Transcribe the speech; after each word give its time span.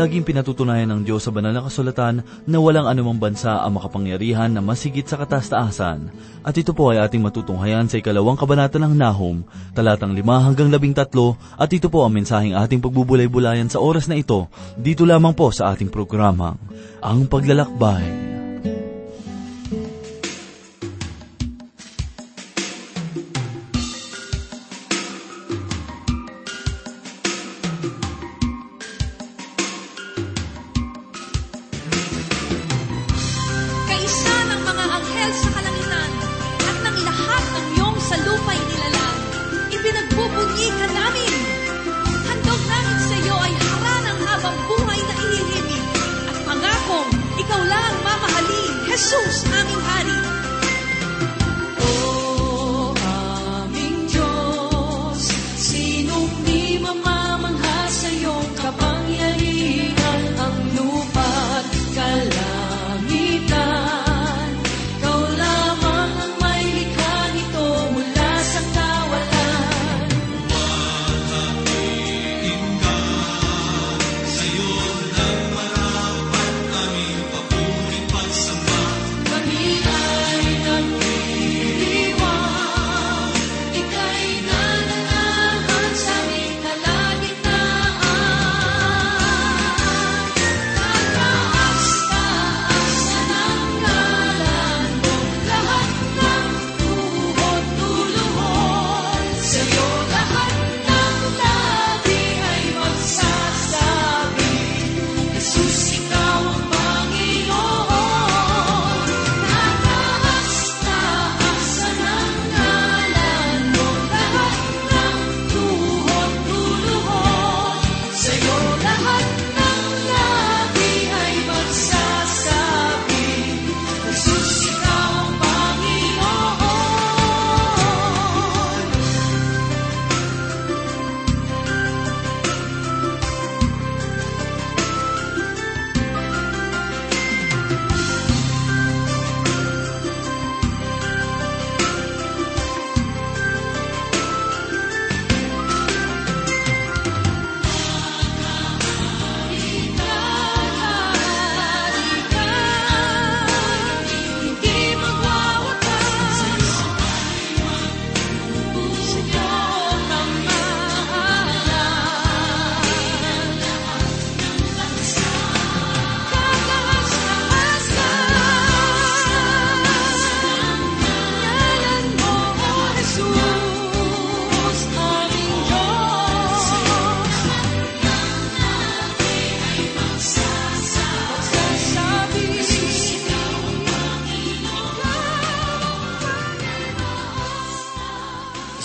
laging 0.00 0.24
pinatutunayan 0.24 0.88
ng 0.88 1.04
Diyos 1.04 1.28
sa 1.28 1.30
banal 1.30 1.52
na 1.52 1.60
kasulatan 1.60 2.24
na 2.48 2.56
walang 2.56 2.88
anumang 2.88 3.20
bansa 3.20 3.60
ang 3.60 3.76
makapangyarihan 3.76 4.48
na 4.48 4.64
masigit 4.64 5.04
sa 5.04 5.20
katastaasan. 5.20 6.08
At 6.40 6.56
ito 6.56 6.72
po 6.72 6.88
ay 6.88 7.04
ating 7.04 7.20
matutunghayan 7.20 7.84
sa 7.84 8.00
ikalawang 8.00 8.40
kabanata 8.40 8.80
ng 8.80 8.96
Nahum, 8.96 9.44
talatang 9.76 10.16
5 10.16 10.24
hanggang 10.24 10.72
13, 10.72 11.60
at 11.60 11.68
ito 11.68 11.92
po 11.92 12.08
ang 12.08 12.16
mensaheng 12.16 12.56
ating 12.56 12.80
pagbubulay-bulayan 12.80 13.68
sa 13.68 13.84
oras 13.84 14.08
na 14.08 14.16
ito, 14.16 14.48
dito 14.80 15.04
lamang 15.04 15.36
po 15.36 15.52
sa 15.52 15.76
ating 15.76 15.92
programa, 15.92 16.56
Ang 17.04 17.28
Paglalakbay. 17.28 18.29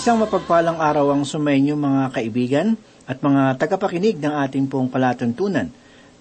Isang 0.06 0.22
mapagpalang 0.22 0.78
araw 0.78 1.18
ang 1.18 1.26
sumainyo 1.26 1.74
mga 1.74 2.14
kaibigan 2.14 2.78
at 3.10 3.18
mga 3.26 3.58
tagapakinig 3.58 4.22
ng 4.22 4.38
ating 4.46 4.70
pong 4.70 4.86
palatuntunan. 4.86 5.66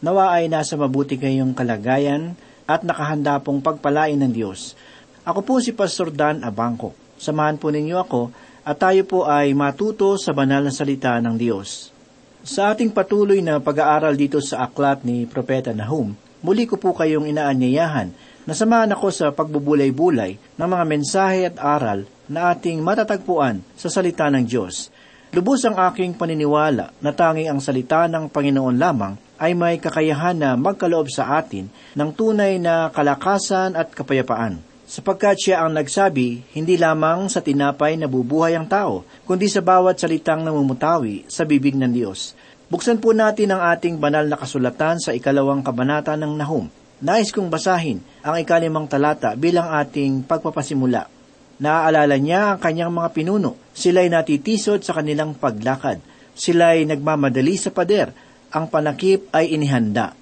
Nawa 0.02 0.34
ay 0.34 0.50
nasa 0.50 0.74
mabuti 0.74 1.22
kayong 1.22 1.54
kalagayan 1.54 2.34
at 2.66 2.82
nakahanda 2.82 3.38
pong 3.46 3.62
pagpalain 3.62 4.18
ng 4.18 4.34
Diyos. 4.34 4.74
Ako 5.22 5.46
po 5.46 5.62
si 5.62 5.70
Pastor 5.70 6.10
Dan 6.10 6.42
Abangco. 6.42 6.98
Samahan 7.22 7.62
po 7.62 7.70
ninyo 7.70 7.94
ako 8.02 8.34
at 8.66 8.82
tayo 8.82 9.06
po 9.06 9.30
ay 9.30 9.54
matuto 9.54 10.18
sa 10.18 10.34
banal 10.34 10.66
na 10.66 10.74
salita 10.74 11.22
ng 11.22 11.38
Diyos. 11.38 11.94
Sa 12.42 12.74
ating 12.74 12.90
patuloy 12.90 13.46
na 13.46 13.62
pag-aaral 13.62 14.18
dito 14.18 14.42
sa 14.42 14.66
aklat 14.66 15.06
ni 15.06 15.30
Propeta 15.30 15.78
Nahum, 15.78 16.18
muli 16.42 16.66
ko 16.66 16.82
po 16.82 16.98
kayong 16.98 17.30
inaanyayahan 17.30 18.10
na 18.46 18.54
samahan 18.54 18.94
ako 18.94 19.08
sa 19.10 19.34
pagbubulay-bulay 19.34 20.38
ng 20.56 20.68
mga 20.70 20.86
mensahe 20.86 21.50
at 21.50 21.58
aral 21.58 22.06
na 22.30 22.54
ating 22.54 22.82
matatagpuan 22.82 23.62
sa 23.74 23.90
salita 23.90 24.30
ng 24.30 24.46
Diyos. 24.46 24.94
Lubos 25.36 25.66
ang 25.68 25.76
aking 25.76 26.16
paniniwala 26.16 26.96
na 27.04 27.12
tanging 27.12 27.52
ang 27.52 27.60
salita 27.60 28.08
ng 28.08 28.32
Panginoon 28.32 28.78
lamang 28.80 29.20
ay 29.36 29.52
may 29.52 29.76
kakayahan 29.82 30.38
na 30.38 30.56
magkaloob 30.56 31.12
sa 31.12 31.36
atin 31.42 31.68
ng 31.92 32.10
tunay 32.16 32.56
na 32.56 32.88
kalakasan 32.94 33.76
at 33.76 33.92
kapayapaan. 33.92 34.64
Sapagkat 34.86 35.42
siya 35.42 35.66
ang 35.66 35.74
nagsabi, 35.74 36.46
hindi 36.54 36.78
lamang 36.78 37.28
sa 37.28 37.42
tinapay 37.42 37.98
na 37.98 38.06
bubuhay 38.06 38.54
ang 38.54 38.70
tao, 38.70 39.02
kundi 39.26 39.50
sa 39.50 39.60
bawat 39.60 39.98
salitang 39.98 40.46
namumutawi 40.46 41.26
sa 41.26 41.42
bibig 41.42 41.74
ng 41.74 41.90
Diyos. 41.90 42.38
Buksan 42.70 43.02
po 43.02 43.12
natin 43.12 43.50
ang 43.50 43.66
ating 43.76 43.98
banal 43.98 44.30
na 44.30 44.38
kasulatan 44.38 45.02
sa 45.02 45.12
ikalawang 45.12 45.66
kabanata 45.66 46.14
ng 46.14 46.34
Nahum. 46.38 46.85
Nais 47.04 47.28
kong 47.36 47.52
basahin 47.52 48.00
ang 48.24 48.40
ikalimang 48.40 48.88
talata 48.88 49.36
bilang 49.36 49.68
ating 49.68 50.24
pagpapasimula. 50.24 51.12
Naaalala 51.60 52.16
niya 52.16 52.56
ang 52.56 52.60
kanyang 52.60 52.92
mga 52.92 53.10
pinuno. 53.12 53.60
Sila'y 53.76 54.08
natitisod 54.08 54.80
sa 54.80 54.96
kanilang 54.96 55.36
paglakad. 55.36 56.00
Sila'y 56.36 56.88
nagmamadali 56.88 57.56
sa 57.60 57.72
pader. 57.72 58.16
Ang 58.56 58.72
panakip 58.72 59.28
ay 59.36 59.52
inihanda. 59.52 60.16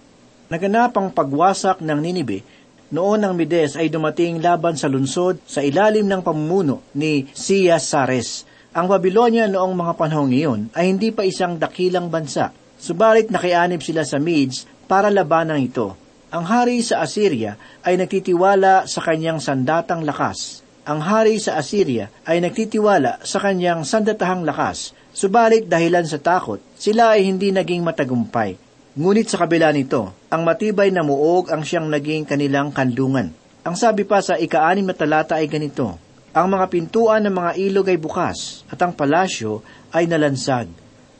Naganap 0.49 0.97
ang 0.97 1.13
pagwasak 1.13 1.81
ng 1.81 1.99
Ninibe. 2.01 2.41
Noon 2.93 3.25
ang 3.25 3.33
Mides 3.33 3.73
ay 3.73 3.89
dumating 3.89 4.37
laban 4.41 4.77
sa 4.77 4.85
lunsod 4.85 5.41
sa 5.49 5.65
ilalim 5.65 6.05
ng 6.05 6.21
pamumuno 6.21 6.85
ni 6.93 7.25
Siyasares. 7.33 8.45
Ang 8.73 8.89
Babylonia 8.89 9.45
noong 9.49 9.73
mga 9.73 9.93
panahong 9.97 10.33
iyon 10.33 10.61
ay 10.73 10.89
hindi 10.89 11.09
pa 11.09 11.25
isang 11.25 11.57
dakilang 11.57 12.09
bansa. 12.09 12.53
Subalit 12.77 13.29
nakianib 13.29 13.81
sila 13.81 14.05
sa 14.05 14.17
Medes 14.17 14.65
para 14.85 15.09
labanan 15.09 15.61
ito. 15.61 16.02
Ang 16.33 16.49
hari 16.49 16.81
sa 16.81 17.05
Assyria 17.05 17.61
ay 17.85 17.93
nagtitiwala 17.93 18.89
sa 18.89 19.05
kanyang 19.05 19.37
sandatang 19.37 20.01
lakas. 20.01 20.65
Ang 20.81 20.97
hari 20.97 21.37
sa 21.37 21.61
Assyria 21.61 22.09
ay 22.25 22.41
nagtitiwala 22.41 23.21
sa 23.21 23.37
kanyang 23.37 23.85
sandatahang 23.85 24.41
lakas. 24.41 24.97
Subalit 25.13 25.69
dahilan 25.69 26.09
sa 26.09 26.17
takot, 26.17 26.57
sila 26.73 27.13
ay 27.13 27.29
hindi 27.29 27.53
naging 27.53 27.85
matagumpay. 27.85 28.57
Ngunit 28.97 29.29
sa 29.29 29.45
kabila 29.45 29.69
nito, 29.77 30.09
ang 30.33 30.41
matibay 30.41 30.89
na 30.89 31.05
muog 31.05 31.53
ang 31.53 31.61
siyang 31.61 31.85
naging 31.85 32.25
kanilang 32.25 32.73
kanlungan. 32.73 33.29
Ang 33.61 33.75
sabi 33.77 34.01
pa 34.01 34.17
sa 34.25 34.33
ika-anim 34.33 34.89
na 34.89 34.97
talata 34.97 35.37
ay 35.37 35.45
ganito, 35.45 36.01
Ang 36.33 36.57
mga 36.57 36.65
pintuan 36.73 37.29
ng 37.29 37.35
mga 37.37 37.51
ilog 37.61 37.93
ay 37.93 38.01
bukas, 38.01 38.65
at 38.73 38.81
ang 38.81 38.97
palasyo 38.97 39.61
ay 39.93 40.09
nalansag. 40.09 40.65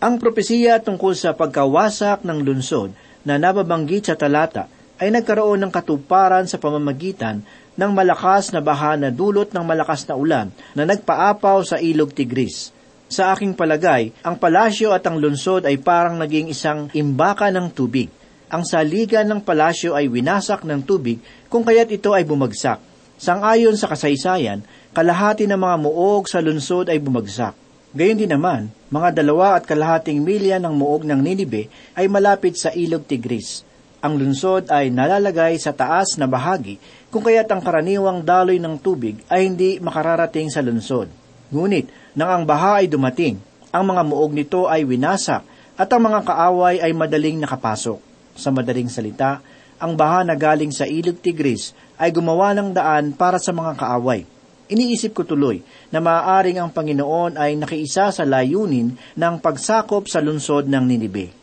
Ang 0.02 0.18
propesiya 0.18 0.82
tungkol 0.82 1.14
sa 1.14 1.38
pagkawasak 1.38 2.26
ng 2.26 2.42
lunsod 2.42 2.98
na 3.22 3.38
nababanggit 3.38 4.10
sa 4.10 4.18
talata 4.18 4.73
ay 5.02 5.10
nagkaroon 5.10 5.62
ng 5.66 5.72
katuparan 5.74 6.46
sa 6.46 6.62
pamamagitan 6.62 7.42
ng 7.74 7.92
malakas 7.92 8.54
na 8.54 8.62
baha 8.62 8.94
na 8.94 9.10
dulot 9.10 9.50
ng 9.50 9.66
malakas 9.66 10.06
na 10.06 10.14
ulan 10.14 10.48
na 10.78 10.86
nagpaapaw 10.86 11.66
sa 11.66 11.82
ilog 11.82 12.14
Tigris. 12.14 12.70
Sa 13.10 13.34
aking 13.34 13.54
palagay, 13.54 14.14
ang 14.26 14.38
palasyo 14.38 14.94
at 14.94 15.06
ang 15.06 15.22
lungsod 15.22 15.66
ay 15.70 15.78
parang 15.82 16.18
naging 16.18 16.50
isang 16.50 16.90
imbaka 16.94 17.50
ng 17.54 17.70
tubig. 17.70 18.10
Ang 18.50 18.66
saligan 18.66 19.26
ng 19.26 19.42
palasyo 19.42 19.98
ay 19.98 20.10
winasak 20.10 20.66
ng 20.66 20.82
tubig 20.86 21.22
kung 21.50 21.66
kaya't 21.66 21.90
ito 21.90 22.14
ay 22.14 22.26
bumagsak. 22.26 22.78
Sangayon 23.18 23.78
sa 23.78 23.90
kasaysayan, 23.90 24.66
kalahati 24.94 25.46
ng 25.50 25.58
mga 25.58 25.78
muog 25.82 26.26
sa 26.30 26.42
lungsod 26.42 26.90
ay 26.90 26.98
bumagsak. 27.02 27.54
Gayon 27.94 28.18
din 28.18 28.34
naman, 28.34 28.74
mga 28.90 29.22
dalawa 29.22 29.62
at 29.62 29.70
kalahating 29.70 30.26
milya 30.26 30.58
ng 30.58 30.74
muog 30.74 31.06
ng 31.06 31.22
Ninibe 31.22 31.70
ay 31.94 32.10
malapit 32.10 32.58
sa 32.58 32.74
ilog 32.74 33.06
Tigris. 33.06 33.62
Ang 34.04 34.20
lungsod 34.20 34.68
ay 34.68 34.92
nalalagay 34.92 35.56
sa 35.56 35.72
taas 35.72 36.20
na 36.20 36.28
bahagi 36.28 36.76
kung 37.08 37.24
kaya't 37.24 37.48
ang 37.48 37.64
karaniwang 37.64 38.20
daloy 38.20 38.60
ng 38.60 38.76
tubig 38.76 39.24
ay 39.32 39.48
hindi 39.48 39.80
makararating 39.80 40.52
sa 40.52 40.60
lungsod. 40.60 41.08
Ngunit, 41.56 41.88
nang 42.12 42.28
ang 42.28 42.44
baha 42.44 42.84
ay 42.84 42.92
dumating, 42.92 43.40
ang 43.72 43.88
mga 43.88 44.04
muog 44.04 44.36
nito 44.36 44.68
ay 44.68 44.84
winasak 44.84 45.48
at 45.80 45.88
ang 45.88 46.04
mga 46.04 46.20
kaaway 46.20 46.84
ay 46.84 46.92
madaling 46.92 47.40
nakapasok. 47.40 47.96
Sa 48.36 48.52
madaling 48.52 48.92
salita, 48.92 49.40
ang 49.80 49.96
baha 49.96 50.28
na 50.28 50.36
galing 50.36 50.76
sa 50.76 50.84
ilog 50.84 51.24
Tigris 51.24 51.72
ay 51.96 52.12
gumawa 52.12 52.52
ng 52.52 52.76
daan 52.76 53.16
para 53.16 53.40
sa 53.40 53.56
mga 53.56 53.80
kaaway. 53.80 54.28
Iniisip 54.68 55.16
ko 55.16 55.24
tuloy 55.24 55.64
na 55.96 56.04
maaaring 56.04 56.60
ang 56.60 56.76
Panginoon 56.76 57.40
ay 57.40 57.56
nakiisa 57.56 58.12
sa 58.12 58.28
layunin 58.28 59.00
ng 59.16 59.36
pagsakop 59.40 60.12
sa 60.12 60.20
lungsod 60.20 60.68
ng 60.68 60.84
Ninibe. 60.84 61.43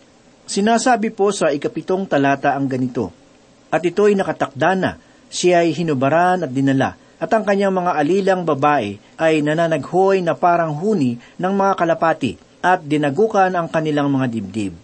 Sinasabi 0.50 1.14
po 1.14 1.30
sa 1.30 1.54
ikapitong 1.54 2.10
talata 2.10 2.58
ang 2.58 2.66
ganito, 2.66 3.14
At 3.70 3.86
ito'y 3.86 4.18
nakatakda 4.18 4.74
na, 4.74 4.98
siya 5.30 5.62
ay 5.62 5.70
hinubaran 5.70 6.42
at 6.42 6.50
dinala, 6.50 6.98
at 7.22 7.30
ang 7.30 7.46
kanyang 7.46 7.70
mga 7.70 7.94
alilang 7.94 8.42
babae 8.42 8.98
ay 9.14 9.46
nananaghoy 9.46 10.18
na 10.18 10.34
parang 10.34 10.74
huni 10.74 11.22
ng 11.38 11.54
mga 11.54 11.78
kalapati, 11.78 12.34
at 12.66 12.82
dinagukan 12.82 13.54
ang 13.54 13.70
kanilang 13.70 14.10
mga 14.10 14.26
dibdib. 14.26 14.74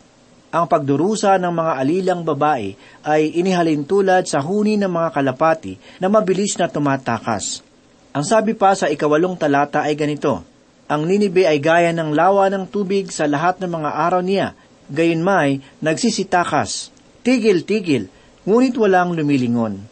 Ang 0.55 0.71
pagdurusa 0.71 1.35
ng 1.35 1.51
mga 1.51 1.73
alilang 1.83 2.23
babae 2.23 2.79
ay 3.03 3.35
inihalin 3.35 3.83
tulad 3.83 4.23
sa 4.31 4.39
huni 4.39 4.79
ng 4.79 4.87
mga 4.87 5.19
kalapati 5.19 5.83
na 5.99 6.07
mabilis 6.07 6.55
na 6.63 6.71
tumatakas. 6.71 7.67
Ang 8.15 8.23
sabi 8.23 8.55
pa 8.55 8.71
sa 8.79 8.87
ikawalong 8.87 9.35
talata 9.35 9.83
ay 9.83 9.99
ganito, 9.99 10.47
Ang 10.87 11.11
Ninibe 11.11 11.43
ay 11.43 11.59
gaya 11.59 11.91
ng 11.91 12.15
lawa 12.15 12.47
ng 12.55 12.71
tubig 12.71 13.11
sa 13.11 13.27
lahat 13.27 13.59
ng 13.59 13.67
mga 13.83 13.91
araw 14.07 14.23
niya, 14.23 14.55
gayon 14.91 15.23
may 15.23 15.63
nagsisitakas, 15.83 16.91
tigil-tigil, 17.27 18.11
ngunit 18.47 18.75
walang 18.79 19.15
lumilingon. 19.15 19.83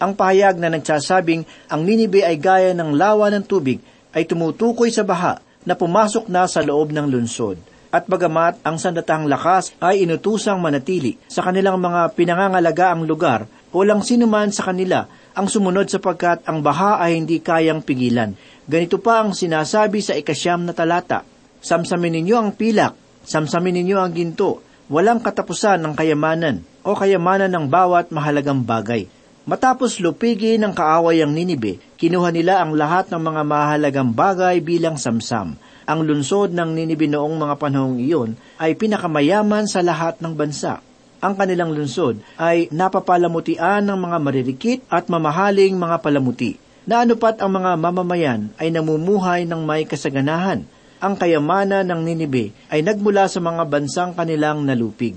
Ang 0.00 0.12
pahayag 0.16 0.56
na 0.56 0.72
nagsasabing 0.72 1.44
ang 1.68 1.84
Ninibe 1.84 2.24
ay 2.24 2.40
gaya 2.40 2.72
ng 2.72 2.96
lawa 2.96 3.28
ng 3.28 3.44
tubig 3.44 3.84
ay 4.16 4.24
tumutukoy 4.24 4.88
sa 4.88 5.04
baha 5.04 5.44
na 5.68 5.76
pumasok 5.76 6.26
na 6.32 6.48
sa 6.48 6.64
loob 6.64 6.88
ng 6.90 7.04
lunsod. 7.04 7.60
At 7.90 8.06
bagamat 8.06 8.62
ang 8.62 8.78
sandatahang 8.78 9.26
lakas 9.26 9.74
ay 9.82 10.06
inutusang 10.06 10.62
manatili 10.62 11.18
sa 11.26 11.42
kanilang 11.42 11.76
mga 11.82 12.14
pinangangalagaang 12.14 13.02
lugar, 13.02 13.50
walang 13.74 14.00
sinuman 14.00 14.48
sa 14.54 14.70
kanila 14.70 15.10
ang 15.34 15.46
sumunod 15.46 15.86
sapagkat 15.90 16.42
ang 16.46 16.62
baha 16.62 16.98
ay 17.02 17.18
hindi 17.18 17.38
kayang 17.38 17.82
pigilan. 17.82 18.34
Ganito 18.66 18.98
pa 19.02 19.22
ang 19.22 19.34
sinasabi 19.34 20.02
sa 20.02 20.14
ikasyam 20.14 20.66
na 20.66 20.74
talata. 20.74 21.26
Samsamin 21.60 22.18
ninyo 22.18 22.36
ang 22.38 22.50
pilak, 22.54 22.96
samsamin 23.24 23.80
ninyo 23.80 23.96
ang 24.00 24.12
ginto, 24.12 24.64
walang 24.90 25.22
katapusan 25.22 25.80
ng 25.80 25.94
kayamanan 25.94 26.66
o 26.82 26.98
kayamanan 26.98 27.52
ng 27.52 27.66
bawat 27.70 28.10
mahalagang 28.10 28.64
bagay. 28.66 29.06
Matapos 29.48 29.98
lupigi 29.98 30.60
ng 30.60 30.76
kaaway 30.76 31.24
ang 31.24 31.32
Ninibe, 31.32 31.80
kinuha 31.96 32.30
nila 32.30 32.60
ang 32.60 32.76
lahat 32.76 33.08
ng 33.08 33.18
mga 33.18 33.42
mahalagang 33.42 34.10
bagay 34.12 34.60
bilang 34.60 35.00
samsam. 35.00 35.56
Ang 35.88 36.00
lungsod 36.06 36.52
ng 36.54 36.70
Ninibe 36.76 37.08
noong 37.08 37.34
mga 37.34 37.54
panahong 37.56 37.98
iyon 37.98 38.36
ay 38.60 38.76
pinakamayaman 38.76 39.66
sa 39.66 39.80
lahat 39.82 40.20
ng 40.22 40.36
bansa. 40.36 40.84
Ang 41.20 41.34
kanilang 41.34 41.74
lungsod 41.74 42.22
ay 42.38 42.70
napapalamutian 42.72 43.84
ng 43.84 43.98
mga 43.98 44.16
maririkit 44.22 44.80
at 44.88 45.10
mamahaling 45.10 45.76
mga 45.76 46.00
palamuti, 46.00 46.56
na 46.88 47.04
anupat 47.04 47.40
ang 47.44 47.52
mga 47.60 47.76
mamamayan 47.76 48.54
ay 48.56 48.72
namumuhay 48.72 49.44
ng 49.44 49.60
may 49.64 49.84
kasaganahan. 49.84 50.64
Ang 51.00 51.16
kayamanan 51.16 51.88
ng 51.88 52.00
Ninibe 52.04 52.52
ay 52.68 52.84
nagmula 52.84 53.24
sa 53.24 53.40
mga 53.40 53.64
bansang 53.64 54.12
kanilang 54.12 54.68
nalupig. 54.68 55.16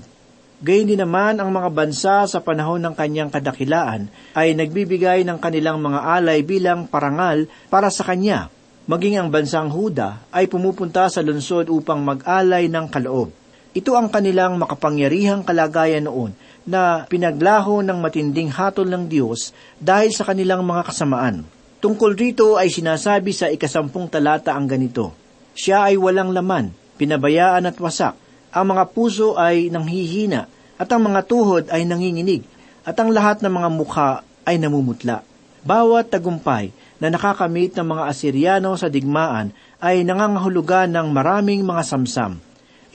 Gayun 0.64 0.88
din 0.88 0.96
naman 0.96 1.36
ang 1.36 1.52
mga 1.52 1.68
bansa 1.68 2.24
sa 2.24 2.40
panahon 2.40 2.80
ng 2.80 2.96
kanyang 2.96 3.28
kadakilaan 3.28 4.08
ay 4.32 4.56
nagbibigay 4.56 5.28
ng 5.28 5.36
kanilang 5.36 5.84
mga 5.84 6.00
alay 6.00 6.40
bilang 6.40 6.88
parangal 6.88 7.44
para 7.68 7.92
sa 7.92 8.00
kanya. 8.00 8.48
Maging 8.88 9.20
ang 9.20 9.28
bansang 9.28 9.68
Huda 9.68 10.24
ay 10.32 10.48
pumupunta 10.48 11.04
sa 11.12 11.20
lungsod 11.20 11.68
upang 11.68 12.00
mag-alay 12.00 12.64
ng 12.72 12.88
kaloob. 12.88 13.28
Ito 13.76 13.92
ang 13.92 14.08
kanilang 14.08 14.56
makapangyarihang 14.56 15.44
kalagayan 15.44 16.08
noon 16.08 16.32
na 16.64 17.04
pinaglaho 17.04 17.84
ng 17.84 18.00
matinding 18.00 18.48
hatol 18.48 18.88
ng 18.88 19.04
Diyos 19.04 19.52
dahil 19.76 20.16
sa 20.16 20.24
kanilang 20.24 20.64
mga 20.64 20.88
kasamaan. 20.88 21.44
Tungkol 21.84 22.16
rito 22.16 22.56
ay 22.56 22.72
sinasabi 22.72 23.36
sa 23.36 23.52
ikasampung 23.52 24.08
talata 24.08 24.56
ang 24.56 24.64
ganito, 24.64 25.23
Siya 25.54 25.90
ay 25.90 25.94
walang 25.94 26.34
laman, 26.34 26.74
pinabayaan 26.98 27.70
at 27.70 27.78
wasak, 27.78 28.18
ang 28.50 28.66
mga 28.74 28.90
puso 28.90 29.38
ay 29.38 29.70
nanghihina, 29.70 30.50
at 30.74 30.90
ang 30.90 31.06
mga 31.06 31.20
tuhod 31.30 31.64
ay 31.70 31.86
nanginginig, 31.86 32.42
at 32.82 32.98
ang 32.98 33.14
lahat 33.14 33.40
ng 33.40 33.50
mga 33.50 33.68
mukha 33.70 34.10
ay 34.42 34.58
namumutla. 34.58 35.22
Bawat 35.64 36.12
tagumpay 36.12 36.74
na 37.00 37.08
nakakamit 37.08 37.72
ng 37.72 37.86
mga 37.88 38.02
Asiryano 38.10 38.76
sa 38.76 38.92
digmaan 38.92 39.54
ay 39.80 40.04
nangangahulugan 40.04 40.92
ng 40.92 41.08
maraming 41.08 41.64
mga 41.64 41.82
samsam. 41.82 42.36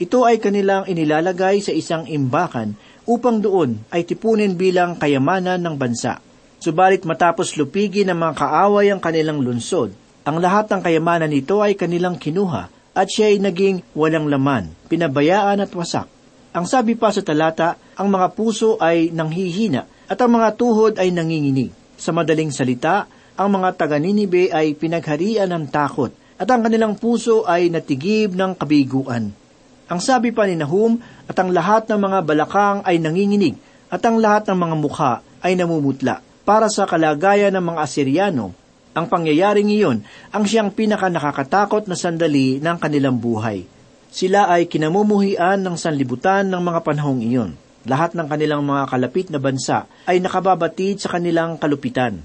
Ito 0.00 0.24
ay 0.24 0.40
kanilang 0.40 0.86
inilalagay 0.86 1.60
sa 1.60 1.74
isang 1.74 2.06
imbakan 2.06 2.78
upang 3.04 3.42
doon 3.42 3.82
ay 3.90 4.06
tipunin 4.06 4.54
bilang 4.54 4.96
kayamanan 4.96 5.60
ng 5.60 5.74
bansa. 5.76 6.22
Subalit 6.60 7.02
matapos 7.08 7.56
lupigi 7.56 8.06
ng 8.06 8.16
mga 8.16 8.34
kaaway 8.38 8.92
ang 8.92 9.00
kanilang 9.02 9.40
lunsod, 9.42 9.92
ang 10.20 10.36
lahat 10.36 10.68
ng 10.68 10.80
kayamanan 10.84 11.32
nito 11.32 11.64
ay 11.64 11.72
kanilang 11.72 12.20
kinuha 12.20 12.68
at 12.92 13.06
siya 13.08 13.32
ay 13.32 13.40
naging 13.40 13.80
walang 13.96 14.28
laman, 14.28 14.68
pinabayaan 14.92 15.64
at 15.64 15.72
wasak. 15.72 16.04
Ang 16.50 16.66
sabi 16.66 16.98
pa 16.98 17.14
sa 17.14 17.22
talata, 17.22 17.78
ang 17.94 18.10
mga 18.10 18.34
puso 18.34 18.76
ay 18.82 19.14
nanghihina 19.14 19.86
at 20.10 20.18
ang 20.18 20.36
mga 20.36 20.58
tuhod 20.58 20.98
ay 20.98 21.14
nanginginig. 21.14 21.70
Sa 21.94 22.10
madaling 22.10 22.50
salita, 22.50 23.06
ang 23.38 23.48
mga 23.54 23.78
taga-Ninibe 23.78 24.52
ay 24.52 24.76
pinagharian 24.76 25.48
ng 25.48 25.70
takot 25.72 26.12
at 26.36 26.48
ang 26.50 26.60
kanilang 26.66 26.98
puso 26.98 27.46
ay 27.48 27.72
natigib 27.72 28.36
ng 28.36 28.52
kabiguan. 28.58 29.32
Ang 29.88 30.00
sabi 30.02 30.36
pa 30.36 30.44
ni 30.44 30.58
Nahum 30.58 31.00
at 31.26 31.36
ang 31.40 31.48
lahat 31.48 31.88
ng 31.88 31.96
mga 31.96 32.18
balakang 32.28 32.78
ay 32.84 33.00
nanginginig 33.00 33.56
at 33.88 34.04
ang 34.04 34.20
lahat 34.20 34.50
ng 34.52 34.58
mga 34.58 34.76
mukha 34.76 35.12
ay 35.40 35.56
namumutla. 35.56 36.20
Para 36.44 36.68
sa 36.68 36.84
kalagayan 36.84 37.54
ng 37.54 37.64
mga 37.72 37.80
Asiryano, 37.80 38.59
ang 38.90 39.06
pangyayaring 39.06 39.70
iyon 39.70 40.02
ang 40.34 40.42
siyang 40.42 40.74
pinaka 40.74 41.06
nakakatakot 41.06 41.86
na 41.86 41.94
sandali 41.94 42.58
ng 42.58 42.76
kanilang 42.78 43.22
buhay. 43.22 43.62
Sila 44.10 44.50
ay 44.50 44.66
kinamumuhian 44.66 45.62
ng 45.62 45.78
sanlibutan 45.78 46.50
ng 46.50 46.58
mga 46.58 46.80
panahong 46.82 47.22
iyon. 47.22 47.54
Lahat 47.86 48.12
ng 48.12 48.26
kanilang 48.26 48.66
mga 48.66 48.90
kalapit 48.90 49.30
na 49.30 49.38
bansa 49.38 49.86
ay 50.10 50.18
nakababatid 50.18 50.98
sa 50.98 51.14
kanilang 51.14 51.56
kalupitan. 51.56 52.18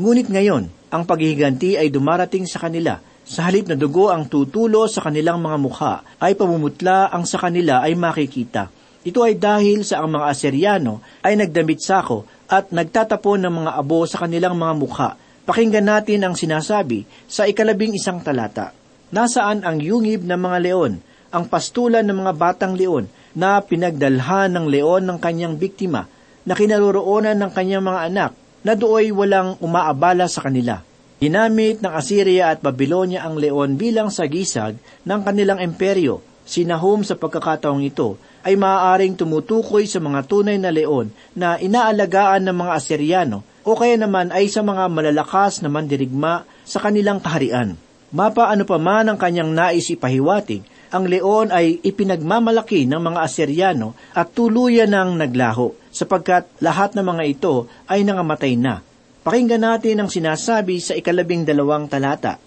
Ngunit 0.00 0.32
ngayon, 0.32 0.72
ang 0.88 1.04
paghihiganti 1.04 1.76
ay 1.76 1.92
dumarating 1.92 2.48
sa 2.48 2.56
kanila. 2.64 2.98
Sa 3.28 3.46
halip 3.46 3.68
na 3.68 3.76
dugo 3.76 4.08
ang 4.08 4.26
tutulo 4.26 4.88
sa 4.88 5.04
kanilang 5.04 5.38
mga 5.38 5.56
mukha, 5.60 5.94
ay 6.18 6.34
pamumutla 6.34 7.12
ang 7.12 7.28
sa 7.28 7.36
kanila 7.36 7.84
ay 7.84 7.94
makikita. 7.94 8.72
Ito 9.04 9.20
ay 9.20 9.36
dahil 9.36 9.84
sa 9.84 10.00
ang 10.00 10.16
mga 10.16 10.26
Aseryano 10.32 11.04
ay 11.20 11.36
nagdamit 11.36 11.84
sako 11.84 12.24
at 12.48 12.72
nagtatapon 12.72 13.44
ng 13.44 13.54
mga 13.62 13.70
abo 13.76 14.08
sa 14.08 14.24
kanilang 14.24 14.56
mga 14.56 14.74
mukha 14.74 15.10
Pakinggan 15.48 15.88
natin 15.88 16.20
ang 16.20 16.36
sinasabi 16.36 17.08
sa 17.24 17.48
ikalabing 17.48 17.96
isang 17.96 18.20
talata. 18.20 18.76
Nasaan 19.10 19.64
ang 19.64 19.80
yungib 19.80 20.22
ng 20.22 20.36
mga 20.36 20.58
leon, 20.68 20.92
ang 21.32 21.44
pastulan 21.48 22.04
ng 22.04 22.16
mga 22.20 22.32
batang 22.36 22.74
leon, 22.76 23.08
na 23.32 23.62
pinagdalhan 23.62 24.50
ng 24.52 24.66
leon 24.68 25.02
ng 25.06 25.18
kanyang 25.18 25.54
biktima, 25.56 26.06
na 26.44 26.52
kinaroroonan 26.52 27.38
ng 27.40 27.50
kanyang 27.56 27.84
mga 27.86 28.00
anak, 28.12 28.32
na 28.60 28.76
dooy 28.76 29.08
walang 29.10 29.56
umaabala 29.64 30.28
sa 30.28 30.44
kanila. 30.44 30.84
Ginamit 31.20 31.84
ng 31.84 31.92
Assyria 31.92 32.52
at 32.52 32.64
Babylonia 32.64 33.24
ang 33.24 33.36
leon 33.36 33.76
bilang 33.76 34.08
sagisag 34.08 34.76
ng 35.04 35.20
kanilang 35.20 35.60
imperyo. 35.60 36.24
Sinahom 36.48 37.04
sa 37.04 37.16
pagkakataong 37.16 37.84
ito 37.84 38.16
ay 38.40 38.56
maaaring 38.56 39.14
tumutukoy 39.20 39.84
sa 39.84 40.00
mga 40.00 40.24
tunay 40.24 40.56
na 40.56 40.72
leon 40.72 41.12
na 41.36 41.60
inaalagaan 41.60 42.48
ng 42.48 42.56
mga 42.56 42.72
Asyriano 42.72 43.49
o 43.64 43.76
kaya 43.76 43.96
naman 44.00 44.32
ay 44.32 44.48
sa 44.48 44.64
mga 44.64 44.88
malalakas 44.88 45.60
na 45.60 45.68
mandirigma 45.68 46.48
sa 46.64 46.80
kanilang 46.80 47.20
kaharian. 47.20 47.76
Mapaano 48.10 48.66
pa 48.66 48.78
man 48.80 49.06
ang 49.06 49.18
kanyang 49.20 49.54
nais 49.54 49.86
ipahiwatig, 49.92 50.66
ang 50.90 51.06
leon 51.06 51.54
ay 51.54 51.78
ipinagmamalaki 51.86 52.82
ng 52.90 52.98
mga 52.98 53.18
Aseryano 53.22 53.94
at 54.10 54.34
tuluyan 54.34 54.90
ng 54.90 55.22
naglaho, 55.22 55.70
sapagkat 55.94 56.50
lahat 56.58 56.98
ng 56.98 57.06
mga 57.06 57.22
ito 57.30 57.70
ay 57.86 58.02
nangamatay 58.02 58.58
na. 58.58 58.82
Pakinggan 59.22 59.62
natin 59.62 60.02
ang 60.02 60.10
sinasabi 60.10 60.82
sa 60.82 60.98
ikalabing 60.98 61.46
dalawang 61.46 61.86
talata. 61.86 62.42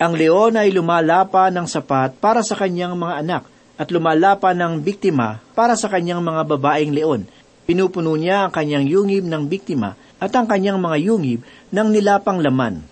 Ang 0.00 0.16
leon 0.16 0.56
ay 0.56 0.72
lumalapa 0.72 1.52
ng 1.52 1.68
sapat 1.68 2.16
para 2.16 2.40
sa 2.40 2.56
kanyang 2.56 2.96
mga 2.96 3.14
anak, 3.20 3.44
at 3.76 3.88
lumalapa 3.92 4.56
ng 4.56 4.80
biktima 4.80 5.42
para 5.52 5.76
sa 5.76 5.90
kanyang 5.92 6.24
mga 6.24 6.48
babaeng 6.48 6.92
leon. 6.94 7.28
Pinupuno 7.68 8.16
niya 8.16 8.48
ang 8.48 8.52
kanyang 8.52 8.86
yungib 8.88 9.26
ng 9.26 9.48
biktima 9.48 9.94
at 10.22 10.30
ang 10.38 10.46
kanyang 10.46 10.78
mga 10.78 11.02
yungib 11.02 11.42
ng 11.74 11.88
nilapang 11.90 12.38
laman. 12.38 12.86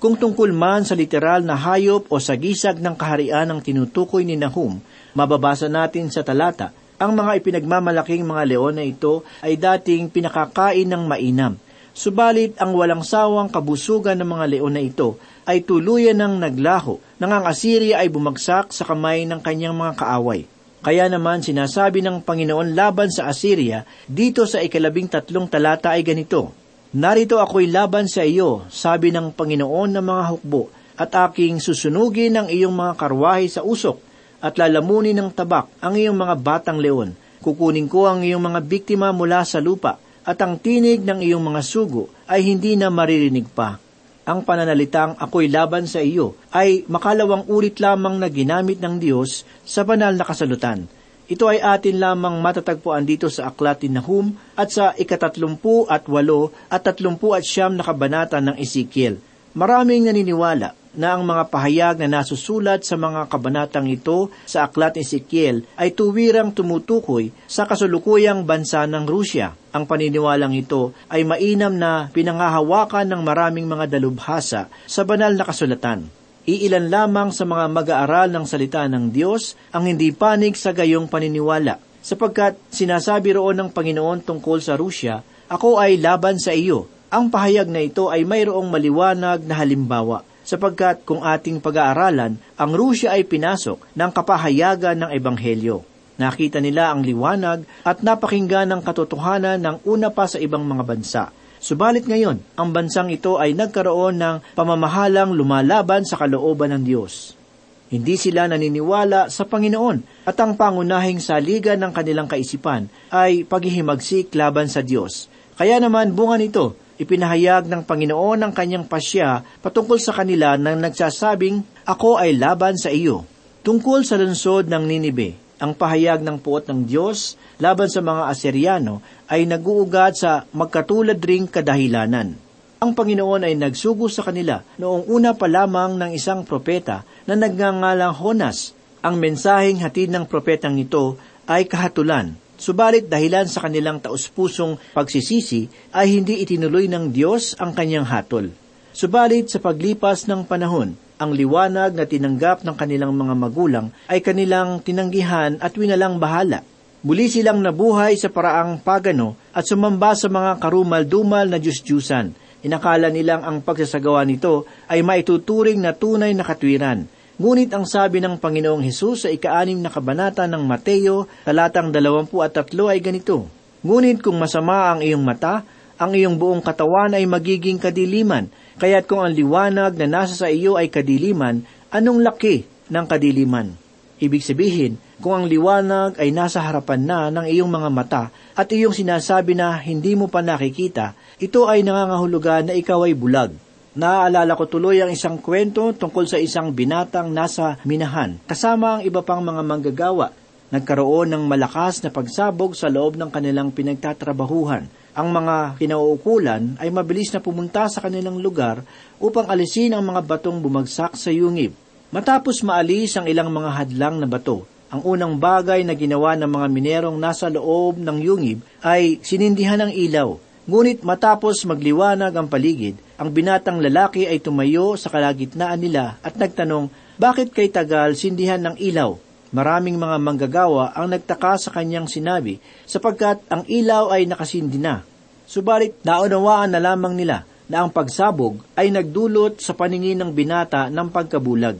Kung 0.00 0.16
tungkol 0.16 0.56
man 0.56 0.88
sa 0.88 0.96
literal 0.96 1.44
na 1.44 1.54
hayop 1.54 2.08
o 2.08 2.16
sa 2.16 2.32
gisag 2.34 2.80
ng 2.80 2.96
kaharian 2.96 3.44
ng 3.52 3.60
tinutukoy 3.60 4.24
ni 4.24 4.40
Nahum, 4.40 4.80
mababasa 5.12 5.68
natin 5.68 6.08
sa 6.08 6.24
talata, 6.24 6.72
ang 6.96 7.12
mga 7.12 7.38
ipinagmamalaking 7.38 8.24
mga 8.24 8.56
leon 8.56 8.74
na 8.80 8.88
ito 8.88 9.20
ay 9.44 9.60
dating 9.60 10.08
pinakakain 10.08 10.88
ng 10.88 11.04
mainam. 11.04 11.60
Subalit 11.92 12.56
ang 12.56 12.72
walang 12.72 13.04
sawang 13.04 13.52
kabusugan 13.52 14.16
ng 14.16 14.26
mga 14.32 14.46
leon 14.56 14.72
na 14.72 14.80
ito 14.80 15.20
ay 15.44 15.60
tuluyan 15.60 16.16
ng 16.16 16.40
naglaho 16.40 16.96
nang 17.20 17.36
ang 17.36 17.44
Assyria 17.44 18.00
ay 18.00 18.08
bumagsak 18.08 18.72
sa 18.72 18.88
kamay 18.88 19.28
ng 19.28 19.44
kanyang 19.44 19.76
mga 19.76 20.00
kaaway. 20.00 20.48
Kaya 20.82 21.06
naman 21.06 21.46
sinasabi 21.46 22.02
ng 22.02 22.26
Panginoon 22.26 22.74
laban 22.74 23.06
sa 23.06 23.30
Assyria 23.30 23.86
dito 24.10 24.50
sa 24.50 24.58
ikalabing 24.58 25.06
tatlong 25.06 25.46
talata 25.46 25.94
ay 25.94 26.02
ganito, 26.02 26.61
Narito 26.92 27.40
ako'y 27.40 27.72
laban 27.72 28.04
sa 28.04 28.20
iyo, 28.20 28.68
sabi 28.68 29.16
ng 29.16 29.32
Panginoon 29.32 29.96
ng 29.96 30.04
mga 30.04 30.24
hukbo, 30.28 30.68
at 31.00 31.08
aking 31.08 31.56
susunugin 31.56 32.36
ang 32.36 32.52
iyong 32.52 32.76
mga 32.76 33.00
karwahe 33.00 33.48
sa 33.48 33.64
usok, 33.64 33.96
at 34.44 34.60
lalamunin 34.60 35.16
ng 35.16 35.32
tabak 35.32 35.72
ang 35.80 35.96
iyong 35.96 36.12
mga 36.12 36.36
batang 36.44 36.76
leon. 36.76 37.16
Kukunin 37.40 37.88
ko 37.88 38.12
ang 38.12 38.20
iyong 38.20 38.44
mga 38.44 38.60
biktima 38.68 39.08
mula 39.08 39.40
sa 39.48 39.56
lupa, 39.64 39.96
at 40.20 40.36
ang 40.44 40.60
tinig 40.60 41.00
ng 41.00 41.24
iyong 41.24 41.40
mga 41.40 41.64
sugo 41.64 42.12
ay 42.28 42.44
hindi 42.44 42.76
na 42.76 42.92
maririnig 42.92 43.48
pa. 43.48 43.80
Ang 44.28 44.44
pananalitang 44.44 45.16
ako'y 45.16 45.48
laban 45.48 45.88
sa 45.88 46.04
iyo 46.04 46.36
ay 46.52 46.84
makalawang 46.92 47.48
ulit 47.48 47.80
lamang 47.80 48.20
na 48.20 48.28
ginamit 48.28 48.84
ng 48.84 49.00
Diyos 49.00 49.48
sa 49.64 49.80
banal 49.80 50.12
na 50.12 50.28
kasalutan 50.28 50.84
ito 51.32 51.48
ay 51.48 51.64
atin 51.64 51.96
lamang 51.96 52.44
matatagpuan 52.44 53.08
dito 53.08 53.32
sa 53.32 53.48
aklat 53.48 53.80
ni 53.80 53.96
Nahum 53.96 54.36
at 54.52 54.68
sa 54.68 54.92
ikatatlumpu 54.92 55.88
at 55.88 56.04
walo 56.04 56.52
at 56.68 56.84
tatlumpu 56.84 57.32
at 57.32 57.40
siyam 57.40 57.72
na 57.72 57.80
kabanata 57.80 58.36
ng 58.44 58.60
Ezekiel. 58.60 59.16
Maraming 59.56 60.12
naniniwala 60.12 60.76
na 60.92 61.16
ang 61.16 61.24
mga 61.24 61.48
pahayag 61.48 61.96
na 62.04 62.20
nasusulat 62.20 62.84
sa 62.84 63.00
mga 63.00 63.32
kabanatang 63.32 63.88
ito 63.88 64.28
sa 64.44 64.68
aklat 64.68 65.00
ni 65.00 65.08
Ezekiel 65.08 65.64
ay 65.80 65.96
tuwirang 65.96 66.52
tumutukoy 66.52 67.32
sa 67.48 67.64
kasulukuyang 67.64 68.44
bansa 68.44 68.84
ng 68.84 69.08
Rusya. 69.08 69.56
Ang 69.72 69.88
paniniwalang 69.88 70.52
ito 70.52 70.92
ay 71.08 71.24
mainam 71.24 71.72
na 71.72 72.12
pinangahawakan 72.12 73.08
ng 73.08 73.20
maraming 73.24 73.64
mga 73.64 73.88
dalubhasa 73.88 74.68
sa 74.84 75.02
banal 75.08 75.32
na 75.32 75.48
kasulatan. 75.48 76.21
Iilan 76.42 76.90
lamang 76.90 77.30
sa 77.30 77.46
mga 77.46 77.70
mag-aaral 77.70 78.34
ng 78.34 78.42
salita 78.50 78.82
ng 78.90 79.14
Diyos 79.14 79.54
ang 79.70 79.86
hindi 79.86 80.10
panig 80.10 80.58
sa 80.58 80.74
gayong 80.74 81.06
paniniwala, 81.06 81.78
sapagkat 82.02 82.58
sinasabi 82.66 83.38
roon 83.38 83.62
ng 83.62 83.70
Panginoon 83.70 84.26
tungkol 84.26 84.58
sa 84.58 84.74
Rusya, 84.74 85.22
Ako 85.46 85.78
ay 85.78 86.02
laban 86.02 86.42
sa 86.42 86.50
iyo. 86.50 86.90
Ang 87.14 87.30
pahayag 87.30 87.70
na 87.70 87.86
ito 87.86 88.10
ay 88.10 88.26
mayroong 88.26 88.74
maliwanag 88.74 89.46
na 89.46 89.54
halimbawa, 89.54 90.26
sapagkat 90.42 91.06
kung 91.06 91.22
ating 91.22 91.62
pag-aaralan, 91.62 92.34
ang 92.58 92.70
Rusya 92.74 93.14
ay 93.14 93.22
pinasok 93.22 93.78
ng 93.94 94.10
kapahayagan 94.10 94.98
ng 94.98 95.10
Ebanghelyo. 95.14 95.86
Nakita 96.18 96.58
nila 96.58 96.90
ang 96.90 97.06
liwanag 97.06 97.62
at 97.86 98.02
napakinggan 98.02 98.66
ng 98.66 98.82
katotohanan 98.82 99.62
ng 99.62 99.76
una 99.86 100.10
pa 100.10 100.26
sa 100.26 100.42
ibang 100.42 100.66
mga 100.66 100.82
bansa 100.82 101.24
Subalit 101.62 102.10
ngayon, 102.10 102.42
ang 102.58 102.74
bansang 102.74 103.06
ito 103.14 103.38
ay 103.38 103.54
nagkaroon 103.54 104.18
ng 104.18 104.36
pamamahalang 104.58 105.30
lumalaban 105.30 106.02
sa 106.02 106.18
kalooban 106.18 106.74
ng 106.74 106.82
Diyos. 106.82 107.38
Hindi 107.86 108.18
sila 108.18 108.50
naniniwala 108.50 109.30
sa 109.30 109.46
Panginoon 109.46 110.26
at 110.26 110.34
ang 110.42 110.58
pangunahing 110.58 111.22
saligan 111.22 111.78
ng 111.78 111.94
kanilang 111.94 112.26
kaisipan 112.26 112.90
ay 113.14 113.46
paghihimagsik 113.46 114.34
laban 114.34 114.66
sa 114.66 114.82
Diyos. 114.82 115.30
Kaya 115.54 115.78
naman 115.78 116.18
bunga 116.18 116.34
nito, 116.34 116.74
ipinahayag 116.98 117.70
ng 117.70 117.86
Panginoon 117.86 118.42
ang 118.42 118.50
kanyang 118.50 118.90
pasya 118.90 119.46
patungkol 119.62 120.02
sa 120.02 120.18
kanila 120.18 120.58
nang 120.58 120.82
nagsasabing, 120.82 121.62
Ako 121.86 122.18
ay 122.18 122.34
laban 122.42 122.74
sa 122.74 122.90
iyo. 122.90 123.22
Tungkol 123.62 124.02
sa 124.02 124.18
lungsod 124.18 124.66
ng 124.66 124.82
Ninibe, 124.82 125.38
ang 125.62 125.78
pahayag 125.78 126.26
ng 126.26 126.42
puot 126.42 126.66
ng 126.66 126.90
Diyos 126.90 127.38
laban 127.62 127.86
sa 127.86 128.02
mga 128.02 128.34
Aseryano 128.34 128.98
ay 129.30 129.46
naguugat 129.46 130.18
sa 130.18 130.42
magkatulad 130.50 131.22
ring 131.22 131.46
kadahilanan. 131.46 132.34
Ang 132.82 132.98
Panginoon 132.98 133.46
ay 133.46 133.54
nagsugo 133.54 134.10
sa 134.10 134.26
kanila 134.26 134.58
noong 134.82 135.06
una 135.06 135.38
pa 135.38 135.46
lamang 135.46 135.94
ng 135.94 136.10
isang 136.18 136.42
propeta 136.42 137.06
na 137.30 137.38
nagngangalang 137.38 138.10
Honas. 138.18 138.74
Ang 139.06 139.22
mensaheng 139.22 139.78
hatid 139.78 140.10
ng 140.10 140.26
propetang 140.26 140.74
ito 140.82 141.14
ay 141.46 141.70
kahatulan. 141.70 142.34
Subalit 142.58 143.06
dahilan 143.06 143.46
sa 143.46 143.62
kanilang 143.62 144.02
taus-pusong 144.02 144.82
pagsisisi 144.98 145.70
ay 145.94 146.18
hindi 146.18 146.42
itinuloy 146.42 146.90
ng 146.90 147.14
Diyos 147.14 147.54
ang 147.62 147.70
kanyang 147.70 148.06
hatol. 148.06 148.50
Subalit 148.90 149.46
sa 149.46 149.62
paglipas 149.62 150.26
ng 150.26 150.42
panahon, 150.42 150.98
ang 151.22 151.38
liwanag 151.38 151.94
na 151.94 152.02
tinanggap 152.02 152.66
ng 152.66 152.74
kanilang 152.74 153.14
mga 153.14 153.34
magulang 153.38 153.86
ay 154.10 154.18
kanilang 154.18 154.82
tinanggihan 154.82 155.54
at 155.62 155.78
winalang 155.78 156.18
bahala. 156.18 156.66
Muli 157.06 157.30
silang 157.30 157.62
nabuhay 157.62 158.18
sa 158.18 158.26
paraang 158.30 158.82
pagano 158.82 159.38
at 159.54 159.66
sumamba 159.66 160.18
sa 160.18 160.26
mga 160.26 160.58
karumal-dumal 160.58 161.46
na 161.46 161.62
Diyos-Diyusan. 161.62 162.34
Inakala 162.62 163.10
nilang 163.10 163.42
ang 163.42 163.58
pagsasagawa 163.62 164.22
nito 164.22 164.66
ay 164.86 165.02
maituturing 165.02 165.82
na 165.82 165.94
tunay 165.94 166.30
na 166.34 166.46
katwiran. 166.46 167.06
Ngunit 167.42 167.74
ang 167.74 167.82
sabi 167.86 168.22
ng 168.22 168.38
Panginoong 168.38 168.86
Hesus 168.86 169.26
sa 169.26 169.28
ikaanim 169.34 169.82
na 169.82 169.90
kabanata 169.90 170.46
ng 170.46 170.62
Mateo, 170.62 171.26
talatang 171.42 171.90
dalawampu 171.90 172.38
at 172.38 172.54
tatlo 172.54 172.86
ay 172.86 173.02
ganito, 173.02 173.50
Ngunit 173.82 174.22
kung 174.22 174.38
masama 174.38 174.94
ang 174.94 175.02
iyong 175.02 175.26
mata, 175.26 175.66
ang 176.02 176.18
iyong 176.18 176.36
buong 176.36 176.62
katawan 176.62 177.14
ay 177.14 177.24
magiging 177.24 177.78
kadiliman, 177.78 178.50
Kaya't 178.80 179.04
kung 179.04 179.20
ang 179.20 179.30
liwanag 179.36 180.00
na 180.00 180.06
nasa 180.08 180.32
sa 180.32 180.48
iyo 180.48 180.80
ay 180.80 180.88
kadiliman, 180.88 181.62
anong 181.92 182.24
laki 182.24 182.64
ng 182.88 183.04
kadiliman? 183.04 183.76
Ibig 184.22 184.42
sabihin, 184.42 184.96
kung 185.22 185.34
ang 185.38 185.46
liwanag 185.50 186.18
ay 186.18 186.30
nasa 186.30 186.62
harapan 186.62 187.02
na 187.02 187.18
ng 187.30 187.46
iyong 187.46 187.70
mga 187.70 187.90
mata 187.90 188.24
at 188.54 188.70
iyong 188.70 188.94
sinasabi 188.94 189.58
na 189.58 189.74
hindi 189.78 190.14
mo 190.14 190.30
pa 190.30 190.40
nakikita, 190.40 191.14
ito 191.42 191.66
ay 191.66 191.82
nangangahulugan 191.86 192.70
na 192.70 192.74
ikaw 192.74 193.06
ay 193.06 193.14
bulag. 193.18 193.54
Naaalala 193.92 194.56
ko 194.56 194.64
tuloy 194.70 195.04
ang 195.04 195.12
isang 195.12 195.36
kwento 195.36 195.92
tungkol 195.92 196.24
sa 196.24 196.40
isang 196.40 196.72
binatang 196.72 197.28
nasa 197.28 197.76
minahan, 197.84 198.40
kasama 198.48 198.98
ang 198.98 199.02
iba 199.04 199.20
pang 199.20 199.44
mga 199.44 199.62
manggagawa. 199.62 200.32
Nagkaroon 200.72 201.28
ng 201.28 201.44
malakas 201.44 202.00
na 202.00 202.08
pagsabog 202.08 202.72
sa 202.72 202.88
loob 202.88 203.20
ng 203.20 203.28
kanilang 203.28 203.68
pinagtatrabahuhan 203.68 204.88
ang 205.12 205.28
mga 205.28 205.76
kinauukulan 205.76 206.80
ay 206.80 206.88
mabilis 206.88 207.28
na 207.36 207.44
pumunta 207.44 207.84
sa 207.88 208.00
kanilang 208.00 208.40
lugar 208.40 208.80
upang 209.20 209.44
alisin 209.44 209.92
ang 209.92 210.04
mga 210.04 210.24
batong 210.24 210.56
bumagsak 210.60 211.12
sa 211.16 211.28
yungib. 211.28 211.76
Matapos 212.12 212.64
maalis 212.64 213.16
ang 213.16 213.28
ilang 213.28 213.52
mga 213.52 213.70
hadlang 213.72 214.16
na 214.20 214.28
bato, 214.28 214.64
ang 214.92 215.00
unang 215.04 215.40
bagay 215.40 215.84
na 215.84 215.96
ginawa 215.96 216.36
ng 216.36 216.48
mga 216.48 216.66
minerong 216.68 217.16
nasa 217.16 217.48
loob 217.48 217.96
ng 217.96 218.18
yungib 218.20 218.60
ay 218.84 219.20
sinindihan 219.24 219.80
ng 219.80 219.92
ilaw. 219.92 220.36
Ngunit 220.68 221.00
matapos 221.00 221.64
magliwanag 221.64 222.36
ang 222.36 222.46
paligid, 222.52 223.00
ang 223.16 223.32
binatang 223.32 223.80
lalaki 223.80 224.28
ay 224.28 224.38
tumayo 224.38 224.94
sa 225.00 225.08
kalagitnaan 225.08 225.80
nila 225.80 226.20
at 226.20 226.36
nagtanong, 226.36 226.92
bakit 227.16 227.52
kay 227.52 227.72
tagal 227.72 228.12
sindihan 228.12 228.60
ng 228.60 228.76
ilaw? 228.76 229.16
Maraming 229.52 230.00
mga 230.00 230.16
manggagawa 230.16 230.96
ang 230.96 231.12
nagtaka 231.12 231.60
sa 231.60 231.68
kanyang 231.68 232.08
sinabi 232.08 232.56
sapagkat 232.88 233.44
ang 233.52 233.68
ilaw 233.68 234.08
ay 234.08 234.24
nakasindi 234.24 234.80
na. 234.80 235.04
Subalit 235.44 236.00
naunawaan 236.00 236.72
na 236.72 236.80
lamang 236.80 237.12
nila 237.12 237.44
na 237.68 237.84
ang 237.84 237.92
pagsabog 237.92 238.64
ay 238.72 238.88
nagdulot 238.88 239.60
sa 239.60 239.76
paningin 239.76 240.24
ng 240.24 240.32
binata 240.32 240.88
ng 240.88 241.12
pagkabulag. 241.12 241.76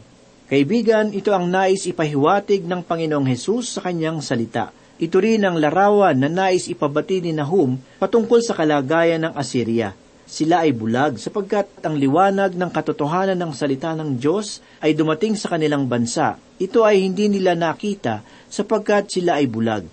Kaibigan, 0.52 1.16
ito 1.16 1.32
ang 1.32 1.48
nais 1.48 1.88
ipahiwatig 1.88 2.68
ng 2.68 2.84
Panginoong 2.84 3.24
Hesus 3.24 3.80
sa 3.80 3.80
kanyang 3.80 4.20
salita. 4.20 4.68
Ito 5.00 5.16
rin 5.16 5.40
ang 5.40 5.56
larawan 5.56 6.20
na 6.20 6.28
nais 6.28 6.68
ipabati 6.68 7.24
ni 7.24 7.32
Nahum 7.32 7.80
patungkol 7.96 8.44
sa 8.44 8.52
kalagayan 8.52 9.24
ng 9.24 9.32
Assyria 9.32 9.96
sila 10.32 10.64
ay 10.64 10.72
bulag 10.72 11.20
sapagkat 11.20 11.84
ang 11.84 12.00
liwanag 12.00 12.56
ng 12.56 12.70
katotohanan 12.72 13.36
ng 13.36 13.52
salita 13.52 13.92
ng 13.92 14.16
Diyos 14.16 14.64
ay 14.80 14.96
dumating 14.96 15.36
sa 15.36 15.52
kanilang 15.52 15.84
bansa. 15.84 16.40
Ito 16.56 16.88
ay 16.88 17.04
hindi 17.04 17.28
nila 17.28 17.52
nakita 17.52 18.24
sapagkat 18.48 19.12
sila 19.12 19.44
ay 19.44 19.52
bulag. 19.52 19.84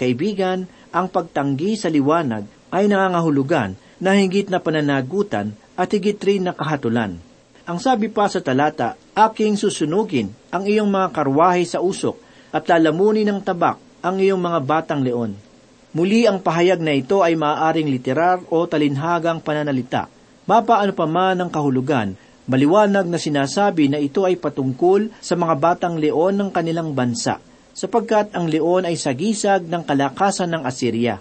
Kaibigan, 0.00 0.64
ang 0.96 1.12
pagtanggi 1.12 1.76
sa 1.76 1.92
liwanag 1.92 2.48
ay 2.72 2.88
nangangahulugan 2.88 3.76
na 4.00 4.16
higit 4.16 4.48
na 4.48 4.64
pananagutan 4.64 5.52
at 5.76 5.92
higit 5.92 6.16
rin 6.24 6.48
na 6.48 6.56
kahatulan. 6.56 7.20
Ang 7.68 7.78
sabi 7.78 8.08
pa 8.08 8.32
sa 8.32 8.40
talata 8.40 8.96
aking 9.12 9.60
susunugin 9.60 10.32
ang 10.48 10.64
iyong 10.64 10.88
mga 10.88 11.12
karwahe 11.12 11.68
sa 11.68 11.84
usok 11.84 12.16
at 12.48 12.64
lalamunin 12.64 13.28
ng 13.28 13.44
tabak 13.44 13.76
ang 14.00 14.16
iyong 14.16 14.40
mga 14.40 14.58
batang 14.64 15.04
leon. 15.04 15.51
Muli 15.92 16.24
ang 16.24 16.40
pahayag 16.40 16.80
na 16.80 16.96
ito 16.96 17.20
ay 17.20 17.36
maaaring 17.36 17.92
literar 17.92 18.40
o 18.48 18.64
talinhagang 18.64 19.44
pananalita. 19.44 20.08
Mapaano 20.48 20.96
pa 20.96 21.04
man 21.04 21.36
ang 21.36 21.52
kahulugan, 21.52 22.16
maliwanag 22.48 23.04
na 23.04 23.20
sinasabi 23.20 23.92
na 23.92 24.00
ito 24.00 24.24
ay 24.24 24.40
patungkol 24.40 25.12
sa 25.20 25.36
mga 25.36 25.52
batang 25.60 26.00
leon 26.00 26.40
ng 26.40 26.48
kanilang 26.48 26.96
bansa, 26.96 27.44
sapagkat 27.76 28.32
ang 28.32 28.48
leon 28.48 28.88
ay 28.88 28.96
sagisag 28.96 29.68
ng 29.68 29.84
kalakasan 29.84 30.56
ng 30.56 30.64
Assyria. 30.64 31.20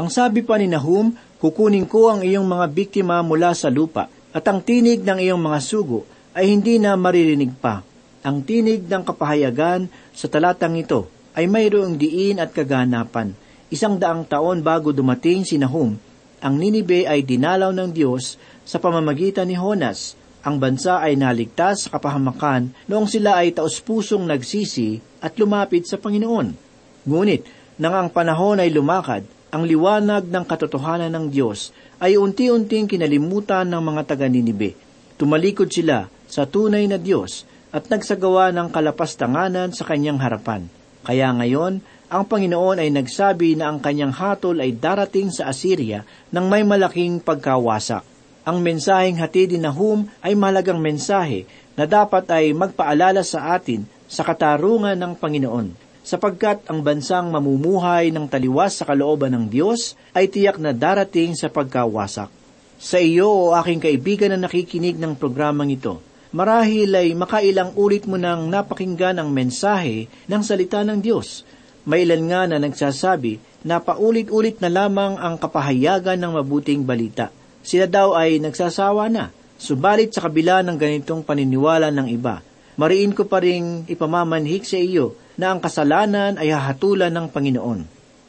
Ang 0.00 0.08
sabi 0.08 0.40
pa 0.40 0.56
ni 0.56 0.72
Nahum, 0.72 1.12
kukunin 1.36 1.84
ko 1.84 2.08
ang 2.08 2.24
iyong 2.24 2.48
mga 2.48 2.64
biktima 2.72 3.20
mula 3.20 3.52
sa 3.52 3.68
lupa, 3.68 4.08
at 4.32 4.44
ang 4.48 4.64
tinig 4.64 5.04
ng 5.04 5.20
iyong 5.20 5.42
mga 5.44 5.60
sugo 5.60 6.08
ay 6.32 6.48
hindi 6.48 6.80
na 6.80 6.96
maririnig 6.96 7.60
pa. 7.60 7.84
Ang 8.24 8.40
tinig 8.40 8.88
ng 8.88 9.04
kapahayagan 9.04 9.84
sa 10.16 10.32
talatang 10.32 10.80
ito 10.80 11.12
ay 11.36 11.44
mayroong 11.44 12.00
diin 12.00 12.40
at 12.40 12.56
kaganapan 12.56 13.36
Isang 13.68 14.00
daang 14.00 14.24
taon 14.24 14.64
bago 14.64 14.96
dumating 14.96 15.44
si 15.44 15.60
Nahum, 15.60 15.92
ang 16.40 16.54
Ninibe 16.56 17.04
ay 17.04 17.20
dinalaw 17.20 17.68
ng 17.76 17.92
Diyos 17.92 18.40
sa 18.64 18.80
pamamagitan 18.80 19.44
ni 19.44 19.60
Honas. 19.60 20.16
Ang 20.40 20.56
bansa 20.56 21.04
ay 21.04 21.20
naligtas 21.20 21.84
sa 21.84 22.00
kapahamakan 22.00 22.72
noong 22.88 23.04
sila 23.04 23.36
ay 23.36 23.52
taus-pusong 23.52 24.24
nagsisi 24.24 25.04
at 25.20 25.36
lumapit 25.36 25.84
sa 25.84 26.00
Panginoon. 26.00 26.56
Ngunit, 27.04 27.44
nang 27.76 27.92
ang 27.92 28.08
panahon 28.08 28.56
ay 28.56 28.72
lumakad, 28.72 29.28
ang 29.52 29.68
liwanag 29.68 30.24
ng 30.32 30.44
katotohanan 30.48 31.12
ng 31.12 31.26
Diyos 31.28 31.68
ay 32.00 32.16
unti-unting 32.16 32.88
kinalimutan 32.88 33.68
ng 33.68 33.82
mga 33.84 34.16
taga-Ninibe. 34.16 34.80
Tumalikod 35.20 35.68
sila 35.68 36.08
sa 36.24 36.48
tunay 36.48 36.88
na 36.88 36.96
Diyos 36.96 37.44
at 37.68 37.84
nagsagawa 37.92 38.48
ng 38.48 38.72
kalapastanganan 38.72 39.76
sa 39.76 39.84
kanyang 39.84 40.16
harapan. 40.24 40.72
Kaya 41.04 41.28
ngayon, 41.36 41.84
ang 42.08 42.24
Panginoon 42.24 42.80
ay 42.80 42.88
nagsabi 42.88 43.60
na 43.60 43.68
ang 43.68 43.84
kanyang 43.84 44.16
hatol 44.16 44.56
ay 44.64 44.72
darating 44.72 45.28
sa 45.28 45.52
Assyria 45.52 46.08
nang 46.32 46.48
may 46.48 46.64
malaking 46.64 47.20
pagkawasak. 47.20 48.00
Ang 48.48 48.64
mensaheng 48.64 49.20
hatid 49.20 49.52
ni 49.52 49.60
Nahum 49.60 50.08
ay 50.24 50.32
malagang 50.32 50.80
mensahe 50.80 51.44
na 51.76 51.84
dapat 51.84 52.24
ay 52.32 52.56
magpaalala 52.56 53.20
sa 53.20 53.52
atin 53.52 53.84
sa 54.08 54.24
katarungan 54.24 54.96
ng 54.96 55.20
Panginoon, 55.20 55.76
sapagkat 56.00 56.64
ang 56.72 56.80
bansang 56.80 57.28
mamumuhay 57.28 58.08
ng 58.08 58.24
taliwas 58.24 58.80
sa 58.80 58.88
kalooban 58.88 59.36
ng 59.36 59.44
Diyos 59.52 59.92
ay 60.16 60.32
tiyak 60.32 60.56
na 60.56 60.72
darating 60.72 61.36
sa 61.36 61.52
pagkawasak. 61.52 62.32
Sa 62.80 62.96
iyo 62.96 63.28
o 63.28 63.52
aking 63.52 63.84
kaibigan 63.84 64.32
na 64.32 64.48
nakikinig 64.48 64.96
ng 64.96 65.12
programang 65.12 65.68
ito, 65.68 66.00
marahil 66.32 66.88
ay 66.88 67.12
makailang 67.12 67.76
ulit 67.76 68.08
mo 68.08 68.16
nang 68.16 68.48
napakinggan 68.48 69.20
ang 69.20 69.28
mensahe 69.28 70.08
ng 70.24 70.40
salita 70.40 70.80
ng 70.88 71.04
Diyos 71.04 71.44
may 71.88 72.04
ilan 72.04 72.28
nga 72.28 72.40
na 72.44 72.60
nagsasabi 72.60 73.40
na 73.64 73.80
paulit-ulit 73.80 74.60
na 74.60 74.68
lamang 74.68 75.16
ang 75.16 75.40
kapahayagan 75.40 76.20
ng 76.20 76.36
mabuting 76.36 76.84
balita. 76.84 77.32
Sila 77.64 77.88
daw 77.88 78.12
ay 78.12 78.36
nagsasawa 78.44 79.08
na. 79.08 79.32
Subalit 79.56 80.12
sa 80.12 80.28
kabila 80.28 80.60
ng 80.62 80.76
ganitong 80.76 81.24
paniniwala 81.24 81.88
ng 81.90 82.12
iba, 82.12 82.44
mariin 82.78 83.16
ko 83.16 83.26
pa 83.26 83.42
rin 83.42 83.88
ipamamanhik 83.88 84.62
sa 84.62 84.78
iyo 84.78 85.18
na 85.34 85.50
ang 85.50 85.58
kasalanan 85.58 86.36
ay 86.36 86.52
hahatulan 86.52 87.10
ng 87.10 87.26
Panginoon. 87.32 87.80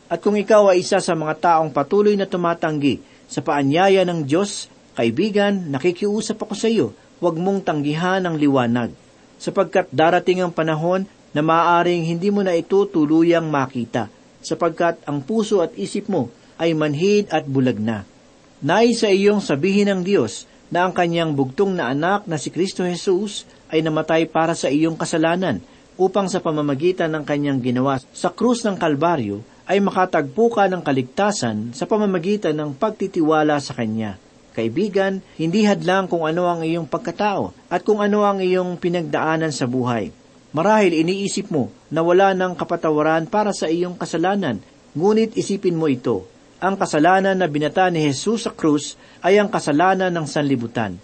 At 0.09 0.25
kung 0.25 0.33
ikaw 0.33 0.73
ay 0.73 0.81
isa 0.81 0.97
sa 0.97 1.13
mga 1.13 1.37
taong 1.37 1.69
patuloy 1.69 2.17
na 2.17 2.25
tumatanggi 2.25 2.97
sa 3.29 3.45
paanyaya 3.45 4.01
ng 4.07 4.25
Diyos, 4.25 4.71
kaibigan, 4.97 5.69
nakikiusap 5.69 6.41
ako 6.41 6.55
sa 6.57 6.65
iyo, 6.65 6.97
huwag 7.21 7.37
mong 7.37 7.61
tanggihan 7.61 8.25
ang 8.25 8.39
liwanag. 8.39 8.89
Sapagkat 9.37 9.93
darating 9.93 10.41
ang 10.41 10.49
panahon 10.49 11.05
na 11.35 11.41
maaaring 11.45 12.05
hindi 12.05 12.33
mo 12.33 12.41
na 12.41 12.57
ito 12.57 12.85
tuluyang 12.89 13.47
makita, 13.47 14.09
sapagkat 14.41 15.01
ang 15.05 15.21
puso 15.21 15.61
at 15.61 15.75
isip 15.77 16.09
mo 16.09 16.31
ay 16.59 16.75
manhid 16.75 17.29
at 17.31 17.47
bulag 17.47 17.79
na. 17.79 18.03
Nais 18.59 18.99
sa 18.99 19.07
iyong 19.07 19.39
sabihin 19.39 19.87
ng 19.87 20.01
Diyos 20.03 20.43
na 20.67 20.85
ang 20.85 20.93
kanyang 20.93 21.31
bugtong 21.33 21.73
na 21.73 21.89
anak 21.95 22.27
na 22.27 22.35
si 22.35 22.51
Kristo 22.51 22.83
Jesus 22.83 23.47
ay 23.71 23.79
namatay 23.79 24.27
para 24.27 24.53
sa 24.53 24.67
iyong 24.67 24.99
kasalanan 24.99 25.63
upang 25.99 26.27
sa 26.31 26.39
pamamagitan 26.39 27.11
ng 27.11 27.23
kanyang 27.27 27.59
ginawa 27.59 27.99
sa 28.15 28.31
krus 28.31 28.63
ng 28.63 28.79
Kalbaryo 28.79 29.43
ay 29.69 29.77
makatagpo 29.83 30.49
ka 30.49 30.65
ng 30.65 30.81
kaligtasan 30.81 31.77
sa 31.77 31.85
pamamagitan 31.85 32.57
ng 32.57 32.73
pagtitiwala 32.73 33.61
sa 33.61 33.77
Kanya. 33.77 34.17
Kaibigan, 34.57 35.21
hindi 35.37 35.61
hadlang 35.61 36.09
kung 36.09 36.25
ano 36.25 36.49
ang 36.49 36.65
iyong 36.65 36.89
pagkatao 36.89 37.53
at 37.69 37.85
kung 37.85 38.01
ano 38.01 38.25
ang 38.25 38.41
iyong 38.41 38.81
pinagdaanan 38.81 39.53
sa 39.53 39.69
buhay. 39.69 40.09
Marahil 40.49 41.05
iniisip 41.05 41.53
mo 41.53 41.69
na 41.93 42.01
wala 42.01 42.33
ng 42.33 42.57
kapatawaran 42.57 43.29
para 43.29 43.53
sa 43.53 43.69
iyong 43.69 43.93
kasalanan, 43.93 44.57
ngunit 44.97 45.37
isipin 45.37 45.77
mo 45.77 45.85
ito. 45.85 46.25
Ang 46.57 46.73
kasalanan 46.73 47.37
na 47.37 47.45
binata 47.45 47.85
ni 47.93 48.01
Jesus 48.01 48.49
sa 48.49 48.51
krus 48.51 48.97
ay 49.21 49.37
ang 49.37 49.45
kasalanan 49.45 50.09
ng 50.09 50.25
sanlibutan. 50.25 50.97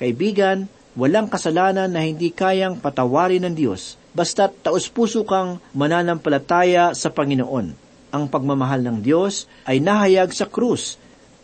Kaibigan, 0.00 0.64
walang 0.96 1.28
kasalanan 1.28 1.92
na 1.92 2.08
hindi 2.08 2.32
kayang 2.32 2.80
patawarin 2.80 3.44
ng 3.44 3.52
Diyos, 3.52 4.00
basta't 4.16 4.64
taus-puso 4.64 5.28
kang 5.28 5.60
mananampalataya 5.76 6.96
sa 6.96 7.12
Panginoon. 7.12 7.76
Ang 8.16 8.24
pagmamahal 8.32 8.80
ng 8.80 8.98
Diyos 9.04 9.44
ay 9.68 9.76
nahayag 9.76 10.32
sa 10.32 10.48
krus. 10.48 10.96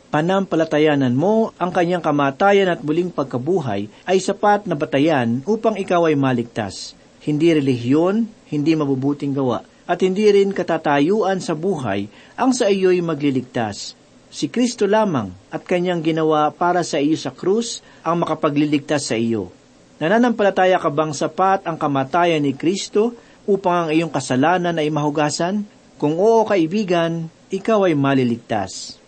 Panampalatayanan 0.09 1.13
mo 1.13 1.53
ang 1.61 1.69
kanyang 1.69 2.01
kamatayan 2.01 2.73
at 2.73 2.81
muling 2.81 3.13
pagkabuhay 3.13 3.93
ay 4.09 4.19
sapat 4.25 4.65
na 4.65 4.73
batayan 4.73 5.45
upang 5.45 5.77
ikaw 5.77 6.09
ay 6.09 6.17
maligtas 6.17 6.97
hindi 7.23 7.55
relihiyon, 7.55 8.27
hindi 8.51 8.73
mabubuting 8.75 9.31
gawa, 9.31 9.63
at 9.87 10.03
hindi 10.03 10.27
rin 10.31 10.51
katatayuan 10.51 11.39
sa 11.39 11.55
buhay 11.55 12.11
ang 12.35 12.51
sa 12.51 12.67
iyo'y 12.67 12.99
magliligtas. 13.03 13.95
Si 14.33 14.49
Kristo 14.49 14.89
lamang 14.89 15.29
at 15.53 15.63
kanyang 15.63 16.01
ginawa 16.01 16.49
para 16.51 16.81
sa 16.81 16.97
iyo 16.97 17.21
sa 17.21 17.31
krus 17.31 17.85
ang 18.01 18.25
makapagliligtas 18.25 19.13
sa 19.13 19.17
iyo. 19.19 19.53
Nananampalataya 20.01 20.81
ka 20.81 20.89
bang 20.89 21.13
sapat 21.13 21.69
ang 21.69 21.77
kamatayan 21.77 22.43
ni 22.43 22.57
Kristo 22.57 23.13
upang 23.45 23.87
ang 23.87 23.91
iyong 23.93 24.11
kasalanan 24.11 24.81
ay 24.81 24.89
mahugasan? 24.89 25.69
Kung 26.01 26.19
oo, 26.19 26.43
kaibigan, 26.49 27.29
ikaw 27.53 27.87
ay 27.87 27.95
maliligtas. 27.95 28.99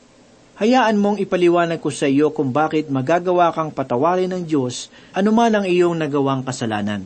Hayaan 0.60 1.00
mong 1.00 1.18
ipaliwanag 1.18 1.82
ko 1.82 1.90
sa 1.90 2.06
iyo 2.06 2.30
kung 2.30 2.54
bakit 2.54 2.86
magagawa 2.86 3.50
kang 3.50 3.74
patawarin 3.74 4.30
ng 4.30 4.46
Diyos 4.46 4.86
anuman 5.10 5.50
ang 5.50 5.66
iyong 5.66 5.98
nagawang 5.98 6.46
kasalanan. 6.46 7.02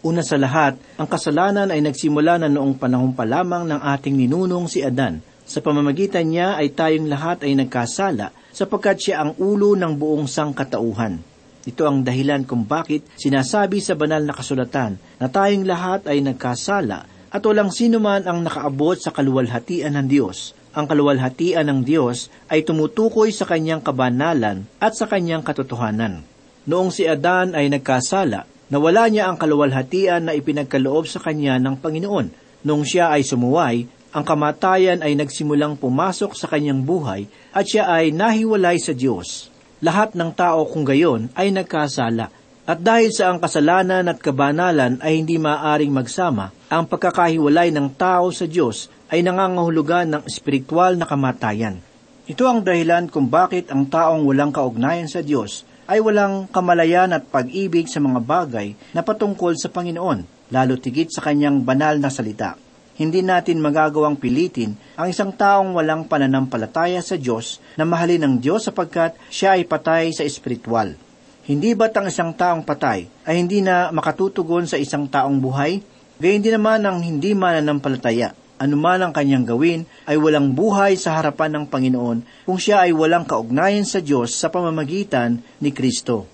Una 0.00 0.24
sa 0.24 0.40
lahat, 0.40 0.80
ang 0.96 1.04
kasalanan 1.04 1.68
ay 1.68 1.84
nagsimula 1.84 2.40
na 2.40 2.48
noong 2.48 2.80
panahon 2.80 3.12
pa 3.12 3.28
lamang 3.28 3.68
ng 3.68 3.80
ating 3.84 4.16
ninunong 4.16 4.64
si 4.64 4.80
Adan. 4.80 5.20
Sa 5.44 5.60
pamamagitan 5.60 6.24
niya 6.24 6.56
ay 6.56 6.72
tayong 6.72 7.04
lahat 7.04 7.44
ay 7.44 7.52
nagkasala 7.52 8.32
sapagkat 8.48 8.96
siya 8.96 9.20
ang 9.20 9.36
ulo 9.36 9.76
ng 9.76 9.92
buong 10.00 10.24
sangkatauhan. 10.24 11.20
Ito 11.68 11.84
ang 11.84 12.00
dahilan 12.00 12.48
kung 12.48 12.64
bakit 12.64 13.04
sinasabi 13.20 13.84
sa 13.84 13.92
banal 13.92 14.24
na 14.24 14.32
kasulatan 14.32 14.96
na 15.20 15.28
tayong 15.28 15.68
lahat 15.68 16.08
ay 16.08 16.24
nagkasala 16.24 17.04
at 17.28 17.42
walang 17.44 17.68
sino 17.68 18.00
man 18.00 18.24
ang 18.24 18.40
nakaabot 18.40 18.96
sa 18.96 19.12
kaluwalhatian 19.12 20.00
ng 20.00 20.06
Diyos. 20.08 20.56
Ang 20.72 20.88
kaluwalhatian 20.88 21.68
ng 21.68 21.80
Diyos 21.84 22.32
ay 22.48 22.64
tumutukoy 22.64 23.28
sa 23.36 23.44
kanyang 23.44 23.84
kabanalan 23.84 24.64
at 24.80 24.96
sa 24.96 25.04
kanyang 25.04 25.44
katotohanan. 25.44 26.24
Noong 26.64 26.88
si 26.88 27.04
Adan 27.04 27.52
ay 27.52 27.68
nagkasala, 27.68 28.48
Nawala 28.70 29.10
niya 29.10 29.26
ang 29.26 29.34
kaluwalhatian 29.34 30.30
na 30.30 30.32
ipinagkaloob 30.38 31.10
sa 31.10 31.18
kanya 31.18 31.58
ng 31.58 31.82
Panginoon. 31.82 32.30
Nung 32.62 32.86
siya 32.86 33.10
ay 33.10 33.26
sumuway, 33.26 33.90
ang 34.14 34.22
kamatayan 34.22 35.02
ay 35.02 35.18
nagsimulang 35.18 35.74
pumasok 35.74 36.38
sa 36.38 36.46
kanyang 36.46 36.86
buhay 36.86 37.26
at 37.50 37.66
siya 37.66 37.90
ay 37.90 38.14
nahiwalay 38.14 38.78
sa 38.78 38.94
Diyos. 38.94 39.50
Lahat 39.82 40.14
ng 40.14 40.30
tao 40.38 40.70
kung 40.70 40.86
gayon 40.86 41.34
ay 41.34 41.50
nagkasala. 41.50 42.30
At 42.62 42.78
dahil 42.78 43.10
sa 43.10 43.34
ang 43.34 43.42
kasalanan 43.42 44.06
at 44.06 44.22
kabanalan 44.22 45.02
ay 45.02 45.18
hindi 45.18 45.34
maaring 45.34 45.90
magsama, 45.90 46.54
ang 46.70 46.86
pagkakahiwalay 46.86 47.74
ng 47.74 47.98
tao 47.98 48.30
sa 48.30 48.46
Diyos 48.46 48.86
ay 49.10 49.26
nangangahulugan 49.26 50.14
ng 50.14 50.22
espiritual 50.30 50.94
na 50.94 51.10
kamatayan. 51.10 51.82
Ito 52.30 52.46
ang 52.46 52.62
dahilan 52.62 53.10
kung 53.10 53.26
bakit 53.26 53.74
ang 53.74 53.90
taong 53.90 54.22
walang 54.22 54.54
kaugnayan 54.54 55.10
sa 55.10 55.26
Diyos 55.26 55.66
ay 55.90 55.98
walang 55.98 56.46
kamalayan 56.46 57.10
at 57.10 57.26
pag-ibig 57.26 57.90
sa 57.90 57.98
mga 57.98 58.22
bagay 58.22 58.78
na 58.94 59.02
patungkol 59.02 59.58
sa 59.58 59.66
Panginoon, 59.66 60.22
lalo 60.54 60.78
tigit 60.78 61.10
sa 61.10 61.18
kanyang 61.18 61.66
banal 61.66 61.98
na 61.98 62.06
salita. 62.06 62.54
Hindi 62.94 63.26
natin 63.26 63.58
magagawang 63.58 64.14
pilitin 64.14 64.78
ang 64.94 65.10
isang 65.10 65.34
taong 65.34 65.74
walang 65.74 66.06
pananampalataya 66.06 67.02
sa 67.02 67.18
Diyos 67.18 67.58
na 67.74 67.82
mahalin 67.82 68.22
ng 68.22 68.34
Diyos 68.38 68.70
sapagkat 68.70 69.18
siya 69.34 69.58
ay 69.58 69.66
patay 69.66 70.14
sa 70.14 70.22
espiritual. 70.22 70.94
Hindi 71.42 71.74
ba't 71.74 71.90
ang 71.98 72.06
isang 72.06 72.30
taong 72.38 72.62
patay 72.62 73.10
ay 73.26 73.34
hindi 73.42 73.58
na 73.58 73.90
makatutugon 73.90 74.70
sa 74.70 74.78
isang 74.78 75.10
taong 75.10 75.42
buhay? 75.42 75.82
Gayun 76.22 76.44
din 76.44 76.54
naman 76.54 76.86
ang 76.86 77.02
hindi 77.02 77.34
mananampalataya 77.34 78.30
anuman 78.60 79.00
ang 79.00 79.12
kanyang 79.16 79.48
gawin, 79.48 79.88
ay 80.04 80.20
walang 80.20 80.52
buhay 80.52 81.00
sa 81.00 81.16
harapan 81.16 81.56
ng 81.56 81.64
Panginoon 81.72 82.44
kung 82.44 82.60
siya 82.60 82.84
ay 82.84 82.92
walang 82.92 83.24
kaugnayan 83.24 83.88
sa 83.88 84.04
Diyos 84.04 84.36
sa 84.36 84.52
pamamagitan 84.52 85.40
ni 85.64 85.72
Kristo. 85.72 86.28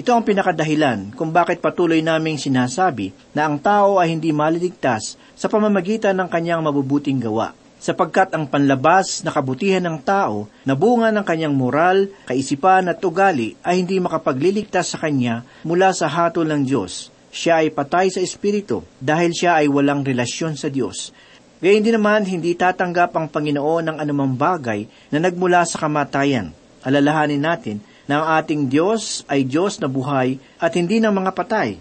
Ito 0.00 0.16
ang 0.16 0.24
pinakadahilan 0.24 1.12
kung 1.12 1.28
bakit 1.28 1.60
patuloy 1.60 2.00
naming 2.00 2.40
sinasabi 2.40 3.12
na 3.36 3.44
ang 3.44 3.60
tao 3.60 4.00
ay 4.00 4.16
hindi 4.16 4.32
maliligtas 4.32 5.20
sa 5.36 5.52
pamamagitan 5.52 6.16
ng 6.16 6.28
kanyang 6.32 6.64
mabubuting 6.64 7.20
gawa 7.20 7.52
sapagkat 7.80 8.36
ang 8.36 8.44
panlabas 8.44 9.24
na 9.24 9.32
kabutihan 9.32 9.80
ng 9.80 10.04
tao 10.04 10.46
na 10.68 10.76
bunga 10.76 11.08
ng 11.08 11.24
kanyang 11.24 11.56
moral, 11.56 12.12
kaisipan 12.28 12.92
at 12.92 13.00
ugali 13.00 13.56
ay 13.64 13.80
hindi 13.80 13.96
makapagliligtas 13.96 14.94
sa 14.94 15.00
kanya 15.00 15.48
mula 15.64 15.96
sa 15.96 16.06
hatol 16.06 16.44
ng 16.44 16.68
Diyos. 16.68 17.08
Siya 17.32 17.64
ay 17.64 17.72
patay 17.72 18.12
sa 18.12 18.20
Espiritu 18.20 18.84
dahil 19.00 19.32
siya 19.32 19.64
ay 19.64 19.72
walang 19.72 20.04
relasyon 20.04 20.60
sa 20.60 20.68
Diyos. 20.68 21.16
Gayun 21.60 21.84
din 21.84 21.92
naman, 21.92 22.24
hindi 22.24 22.56
tatanggap 22.56 23.12
ang 23.12 23.28
Panginoon 23.28 23.84
ng 23.92 23.96
anumang 24.00 24.32
bagay 24.32 24.88
na 25.12 25.20
nagmula 25.20 25.60
sa 25.68 25.76
kamatayan. 25.76 26.56
Alalahanin 26.80 27.44
natin 27.44 27.84
na 28.08 28.24
ang 28.24 28.26
ating 28.40 28.72
Diyos 28.72 29.28
ay 29.28 29.44
Diyos 29.44 29.76
na 29.76 29.84
buhay 29.84 30.40
at 30.56 30.72
hindi 30.72 31.04
ng 31.04 31.12
mga 31.12 31.36
patay. 31.36 31.76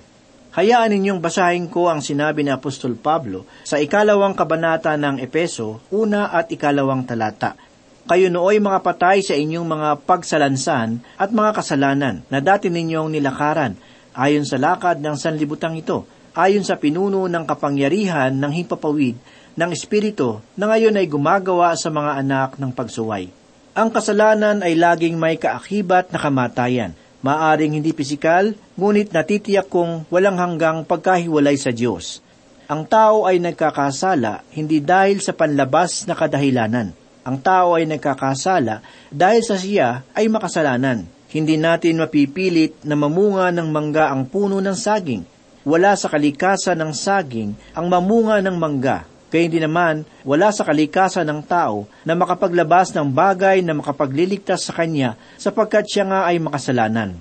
Hayaan 0.52 0.92
ninyong 0.92 1.24
basahin 1.24 1.72
ko 1.72 1.88
ang 1.88 2.04
sinabi 2.04 2.44
ni 2.44 2.52
Apostol 2.52 3.00
Pablo 3.00 3.48
sa 3.64 3.80
ikalawang 3.80 4.36
kabanata 4.36 5.00
ng 5.00 5.24
Epeso, 5.24 5.80
una 5.96 6.28
at 6.28 6.52
ikalawang 6.52 7.08
talata. 7.08 7.56
Kayo 8.04 8.28
nooy 8.28 8.60
mga 8.60 8.84
patay 8.84 9.24
sa 9.24 9.32
inyong 9.32 9.64
mga 9.64 9.90
pagsalansan 10.04 11.00
at 11.16 11.32
mga 11.32 11.56
kasalanan 11.56 12.28
na 12.28 12.44
dati 12.44 12.68
ninyong 12.68 13.16
nilakaran, 13.16 13.80
ayon 14.12 14.44
sa 14.44 14.60
lakad 14.60 15.00
ng 15.00 15.16
sanlibutang 15.16 15.80
ito, 15.80 16.04
ayon 16.36 16.68
sa 16.68 16.76
pinuno 16.76 17.32
ng 17.32 17.48
kapangyarihan 17.48 18.36
ng 18.36 18.52
himpapawid 18.52 19.16
ng 19.60 19.76
Espiritu 19.76 20.40
na 20.56 20.72
ngayon 20.72 20.96
ay 20.96 21.12
gumagawa 21.12 21.76
sa 21.76 21.92
mga 21.92 22.24
anak 22.24 22.56
ng 22.56 22.72
pagsuway. 22.72 23.28
Ang 23.76 23.92
kasalanan 23.92 24.64
ay 24.64 24.80
laging 24.80 25.20
may 25.20 25.36
kaakibat 25.36 26.16
na 26.16 26.20
kamatayan, 26.24 26.96
Maaring 27.20 27.76
hindi 27.76 27.92
pisikal, 27.92 28.56
ngunit 28.80 29.12
natitiyak 29.12 29.68
kong 29.68 30.08
walang 30.08 30.40
hanggang 30.40 30.88
pagkahiwalay 30.88 31.60
sa 31.60 31.76
Diyos. 31.76 32.24
Ang 32.72 32.88
tao 32.88 33.28
ay 33.28 33.44
nagkakasala 33.44 34.48
hindi 34.56 34.80
dahil 34.80 35.20
sa 35.20 35.36
panlabas 35.36 36.08
na 36.08 36.16
kadahilanan. 36.16 36.96
Ang 37.28 37.38
tao 37.44 37.76
ay 37.76 37.84
nagkakasala 37.92 38.80
dahil 39.12 39.44
sa 39.44 39.60
siya 39.60 40.08
ay 40.16 40.32
makasalanan. 40.32 41.04
Hindi 41.28 41.60
natin 41.60 42.00
mapipilit 42.00 42.88
na 42.88 42.96
mamunga 42.96 43.52
ng 43.52 43.68
mangga 43.68 44.16
ang 44.16 44.24
puno 44.24 44.64
ng 44.64 44.78
saging. 44.80 45.28
Wala 45.68 46.00
sa 46.00 46.08
kalikasan 46.08 46.80
ng 46.80 46.96
saging 46.96 47.52
ang 47.76 47.92
mamunga 47.92 48.40
ng 48.40 48.56
mangga. 48.56 49.04
Kaya 49.30 49.46
hindi 49.46 49.62
naman, 49.62 50.10
wala 50.26 50.50
sa 50.50 50.66
kalikasan 50.66 51.30
ng 51.30 51.46
tao 51.46 51.86
na 52.02 52.18
makapaglabas 52.18 52.90
ng 52.98 53.14
bagay 53.14 53.62
na 53.62 53.78
makapagliligtas 53.78 54.66
sa 54.66 54.74
kanya 54.74 55.14
sapagkat 55.38 55.86
siya 55.86 56.10
nga 56.10 56.20
ay 56.26 56.42
makasalanan. 56.42 57.14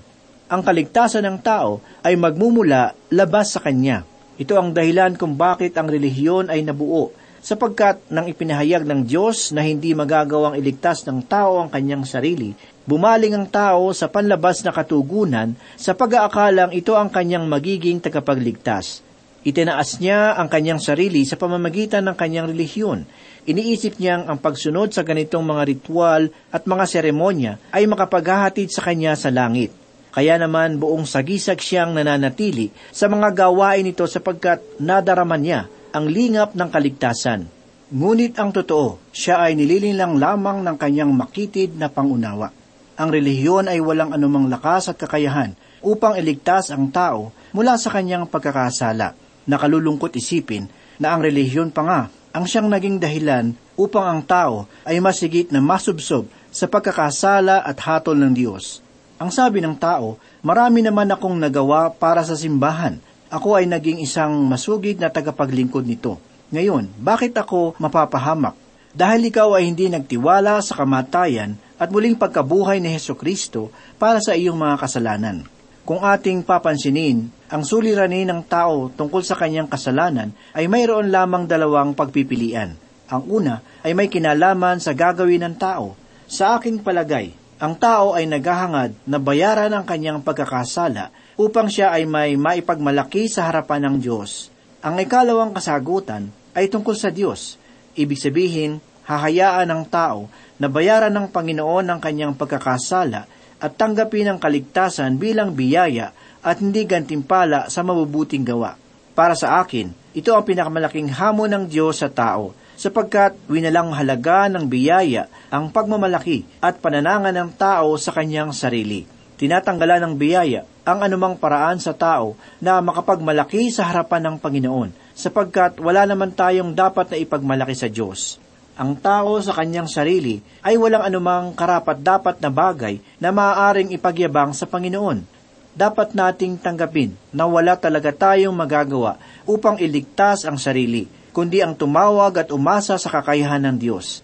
Ang 0.48 0.62
kaligtasan 0.64 1.28
ng 1.28 1.38
tao 1.44 1.84
ay 2.00 2.16
magmumula 2.16 2.96
labas 3.12 3.52
sa 3.52 3.60
kanya. 3.60 4.08
Ito 4.40 4.56
ang 4.56 4.72
dahilan 4.72 5.20
kung 5.20 5.36
bakit 5.36 5.76
ang 5.76 5.92
relihiyon 5.92 6.48
ay 6.48 6.64
nabuo, 6.64 7.12
sapagkat 7.44 8.00
nang 8.08 8.24
ipinahayag 8.24 8.88
ng 8.88 9.04
Diyos 9.04 9.52
na 9.52 9.60
hindi 9.60 9.92
magagawang 9.92 10.56
iligtas 10.56 11.04
ng 11.04 11.20
tao 11.28 11.60
ang 11.60 11.68
kanyang 11.68 12.08
sarili, 12.08 12.56
bumaling 12.88 13.36
ang 13.36 13.44
tao 13.44 13.92
sa 13.92 14.08
panlabas 14.08 14.64
na 14.64 14.72
katugunan 14.72 15.52
sa 15.76 15.92
pag-aakalang 15.92 16.72
ito 16.72 16.96
ang 16.96 17.12
kanyang 17.12 17.44
magiging 17.44 18.00
tagapagligtas. 18.00 19.07
Itinaas 19.46 20.03
niya 20.03 20.35
ang 20.35 20.51
kanyang 20.51 20.83
sarili 20.83 21.22
sa 21.22 21.38
pamamagitan 21.38 22.03
ng 22.11 22.16
kanyang 22.18 22.51
relihiyon. 22.51 23.07
Iniisip 23.46 24.03
niyang 24.03 24.27
ang 24.27 24.42
pagsunod 24.42 24.90
sa 24.90 25.07
ganitong 25.07 25.46
mga 25.46 25.62
ritual 25.62 26.35
at 26.51 26.66
mga 26.66 26.85
seremonya 26.90 27.53
ay 27.70 27.87
makapaghahatid 27.87 28.74
sa 28.74 28.83
kanya 28.83 29.14
sa 29.14 29.31
langit. 29.31 29.70
Kaya 30.11 30.42
naman 30.42 30.83
buong 30.83 31.07
sagisag 31.07 31.62
siyang 31.62 31.94
nananatili 31.94 32.74
sa 32.90 33.07
mga 33.07 33.46
gawain 33.46 33.87
nito 33.87 34.03
sapagkat 34.11 34.59
nadaraman 34.83 35.38
niya 35.38 35.61
ang 35.94 36.11
lingap 36.11 36.59
ng 36.59 36.68
kaligtasan. 36.74 37.46
Ngunit 37.94 38.35
ang 38.42 38.51
totoo, 38.51 38.98
siya 39.14 39.46
ay 39.46 39.55
nililinlang 39.55 40.18
lamang 40.18 40.66
ng 40.66 40.77
kanyang 40.77 41.14
makitid 41.14 41.79
na 41.79 41.87
pangunawa. 41.87 42.51
Ang 42.98 43.09
relihiyon 43.14 43.70
ay 43.70 43.79
walang 43.79 44.11
anumang 44.11 44.51
lakas 44.51 44.90
at 44.90 44.98
kakayahan 44.98 45.55
upang 45.79 46.18
iligtas 46.18 46.74
ang 46.74 46.90
tao 46.90 47.31
mula 47.55 47.79
sa 47.79 47.94
kanyang 47.94 48.27
pagkakasala 48.27 49.27
Nakalulungkot 49.48 50.12
isipin 50.12 50.68
na 51.00 51.16
ang 51.16 51.24
relihiyon 51.24 51.72
pa 51.72 51.82
nga 51.82 52.00
ang 52.38 52.44
siyang 52.44 52.68
naging 52.68 53.00
dahilan 53.00 53.56
upang 53.74 54.04
ang 54.04 54.20
tao 54.20 54.68
ay 54.84 55.00
masigit 55.00 55.48
na 55.48 55.64
masubsob 55.64 56.28
sa 56.52 56.68
pagkakasala 56.68 57.64
at 57.64 57.80
hatol 57.80 58.14
ng 58.14 58.30
Diyos. 58.37 58.84
Ang 59.18 59.32
sabi 59.34 59.58
ng 59.58 59.74
tao, 59.74 60.20
marami 60.44 60.84
naman 60.84 61.11
akong 61.11 61.34
nagawa 61.34 61.90
para 61.90 62.22
sa 62.22 62.38
simbahan. 62.38 63.00
Ako 63.32 63.58
ay 63.58 63.66
naging 63.66 63.98
isang 64.04 64.46
masugid 64.46 65.00
na 65.02 65.11
tagapaglingkod 65.11 65.82
nito. 65.82 66.20
Ngayon, 66.54 66.94
bakit 67.02 67.34
ako 67.34 67.74
mapapahamak? 67.82 68.54
Dahil 68.94 69.28
ikaw 69.28 69.58
ay 69.58 69.68
hindi 69.68 69.90
nagtiwala 69.90 70.62
sa 70.62 70.78
kamatayan 70.78 71.58
at 71.76 71.90
muling 71.90 72.14
pagkabuhay 72.14 72.78
ni 72.78 72.94
Heso 72.94 73.18
Kristo 73.18 73.74
para 73.98 74.22
sa 74.22 74.38
iyong 74.38 74.56
mga 74.56 74.76
kasalanan. 74.80 75.57
Kung 75.88 76.05
ating 76.05 76.44
papansinin, 76.44 77.33
ang 77.48 77.64
suliranin 77.64 78.29
ng 78.29 78.44
tao 78.44 78.92
tungkol 78.92 79.24
sa 79.24 79.33
kanyang 79.40 79.72
kasalanan 79.72 80.37
ay 80.53 80.68
mayroon 80.68 81.09
lamang 81.09 81.48
dalawang 81.48 81.96
pagpipilian. 81.96 82.77
Ang 83.09 83.22
una 83.24 83.64
ay 83.81 83.96
may 83.96 84.12
kinalaman 84.12 84.85
sa 84.85 84.92
gagawin 84.92 85.48
ng 85.48 85.57
tao. 85.57 85.96
Sa 86.29 86.61
aking 86.61 86.85
palagay, 86.85 87.33
ang 87.57 87.72
tao 87.81 88.12
ay 88.12 88.29
naghahangad 88.29 89.01
na 89.09 89.16
bayaran 89.16 89.72
ang 89.72 89.88
kanyang 89.88 90.20
pagkakasala 90.20 91.09
upang 91.40 91.72
siya 91.72 91.96
ay 91.96 92.05
may 92.05 92.37
maipagmalaki 92.37 93.24
sa 93.24 93.48
harapan 93.48 93.88
ng 93.88 93.96
Diyos. 93.96 94.53
Ang 94.85 95.01
ikalawang 95.01 95.57
kasagutan 95.57 96.29
ay 96.53 96.68
tungkol 96.68 97.01
sa 97.01 97.09
Diyos. 97.09 97.57
Ibig 97.96 98.20
sabihin, 98.20 98.85
hahayaan 99.09 99.72
ng 99.72 99.88
tao 99.88 100.29
na 100.61 100.68
bayaran 100.68 101.16
ng 101.16 101.33
Panginoon 101.33 101.88
ang 101.88 101.96
kanyang 101.96 102.37
pagkakasala 102.37 103.38
at 103.58 103.74
tanggapin 103.74 104.30
ang 104.30 104.38
kaligtasan 104.38 105.18
bilang 105.18 105.54
biyaya 105.54 106.14
at 106.42 106.62
hindi 106.62 106.86
gantimpala 106.86 107.66
sa 107.68 107.82
mabubuting 107.82 108.46
gawa. 108.46 108.78
Para 109.18 109.34
sa 109.34 109.58
akin, 109.58 109.90
ito 110.14 110.30
ang 110.30 110.46
pinakamalaking 110.46 111.10
hamon 111.10 111.50
ng 111.50 111.64
Diyos 111.66 111.98
sa 111.98 112.06
tao, 112.06 112.54
sapagkat 112.78 113.34
winalang 113.50 113.90
halaga 113.90 114.46
ng 114.46 114.70
biyaya 114.70 115.26
ang 115.50 115.74
pagmamalaki 115.74 116.46
at 116.62 116.78
pananangan 116.78 117.34
ng 117.34 117.50
tao 117.58 117.98
sa 117.98 118.14
kanyang 118.14 118.54
sarili. 118.54 119.02
Tinatanggalan 119.38 120.06
ng 120.06 120.14
biyaya 120.14 120.62
ang 120.86 121.02
anumang 121.02 121.34
paraan 121.34 121.82
sa 121.82 121.94
tao 121.94 122.38
na 122.62 122.78
makapagmalaki 122.78 123.70
sa 123.74 123.90
harapan 123.90 124.30
ng 124.30 124.36
Panginoon, 124.38 124.90
sapagkat 125.18 125.82
wala 125.82 126.06
naman 126.06 126.30
tayong 126.30 126.70
dapat 126.78 127.10
na 127.10 127.16
ipagmalaki 127.18 127.74
sa 127.74 127.90
Diyos 127.90 128.38
ang 128.78 128.94
tao 128.94 129.42
sa 129.42 129.58
kanyang 129.58 129.90
sarili 129.90 130.38
ay 130.62 130.78
walang 130.78 131.02
anumang 131.02 131.50
karapat-dapat 131.58 132.38
na 132.38 132.46
bagay 132.46 133.02
na 133.18 133.34
maaaring 133.34 133.90
ipagyabang 133.90 134.54
sa 134.54 134.70
Panginoon. 134.70 135.26
Dapat 135.74 136.14
nating 136.14 136.62
tanggapin 136.62 137.18
na 137.34 137.50
wala 137.50 137.74
talaga 137.74 138.14
tayong 138.14 138.54
magagawa 138.54 139.18
upang 139.50 139.82
iligtas 139.82 140.46
ang 140.46 140.62
sarili, 140.62 141.10
kundi 141.34 141.58
ang 141.58 141.74
tumawag 141.74 142.46
at 142.46 142.48
umasa 142.54 142.94
sa 143.02 143.10
kakayahan 143.10 143.66
ng 143.66 143.76
Diyos. 143.82 144.22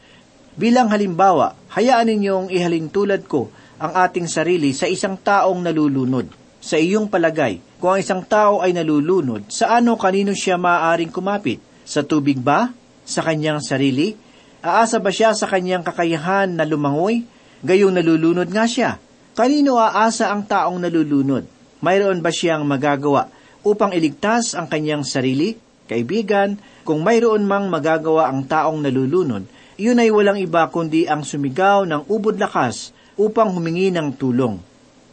Bilang 0.54 0.86
halimbawa, 0.86 1.58
hayaan 1.74 2.14
ninyong 2.14 2.46
ihalin 2.54 2.86
tulad 2.86 3.26
ko 3.26 3.50
ang 3.74 3.90
ating 4.06 4.30
sarili 4.30 4.70
sa 4.70 4.86
isang 4.86 5.18
taong 5.18 5.66
nalulunod. 5.66 6.30
Sa 6.62 6.78
iyong 6.78 7.10
palagay, 7.10 7.58
kung 7.82 7.98
ang 7.98 8.00
isang 8.00 8.22
tao 8.22 8.62
ay 8.62 8.70
nalulunod, 8.70 9.50
sa 9.50 9.74
ano 9.82 9.98
kanino 9.98 10.30
siya 10.30 10.54
maaaring 10.54 11.10
kumapit? 11.10 11.58
Sa 11.82 12.06
tubig 12.06 12.38
ba? 12.38 12.70
Sa 13.02 13.20
kanyang 13.20 13.58
sarili? 13.60 14.23
Aasa 14.64 14.96
ba 14.96 15.12
siya 15.12 15.36
sa 15.36 15.44
kanyang 15.44 15.84
kakayahan 15.84 16.56
na 16.56 16.64
lumangoy? 16.64 17.28
Gayong 17.60 18.00
nalulunod 18.00 18.48
nga 18.48 18.64
siya. 18.64 18.96
Kanino 19.36 19.76
aasa 19.76 20.32
ang 20.32 20.48
taong 20.48 20.80
nalulunod? 20.80 21.44
Mayroon 21.84 22.24
ba 22.24 22.32
siyang 22.32 22.64
magagawa 22.64 23.28
upang 23.60 23.92
iligtas 23.92 24.56
ang 24.56 24.64
kanyang 24.64 25.04
sarili? 25.04 25.60
Kaibigan, 25.84 26.56
kung 26.80 27.04
mayroon 27.04 27.44
mang 27.44 27.68
magagawa 27.68 28.32
ang 28.32 28.48
taong 28.48 28.80
nalulunod, 28.80 29.44
iyon 29.76 30.00
ay 30.00 30.08
walang 30.08 30.40
iba 30.40 30.64
kundi 30.72 31.04
ang 31.04 31.28
sumigaw 31.28 31.84
ng 31.84 32.08
ubod 32.08 32.40
lakas 32.40 32.96
upang 33.20 33.52
humingi 33.52 33.92
ng 33.92 34.16
tulong. 34.16 34.56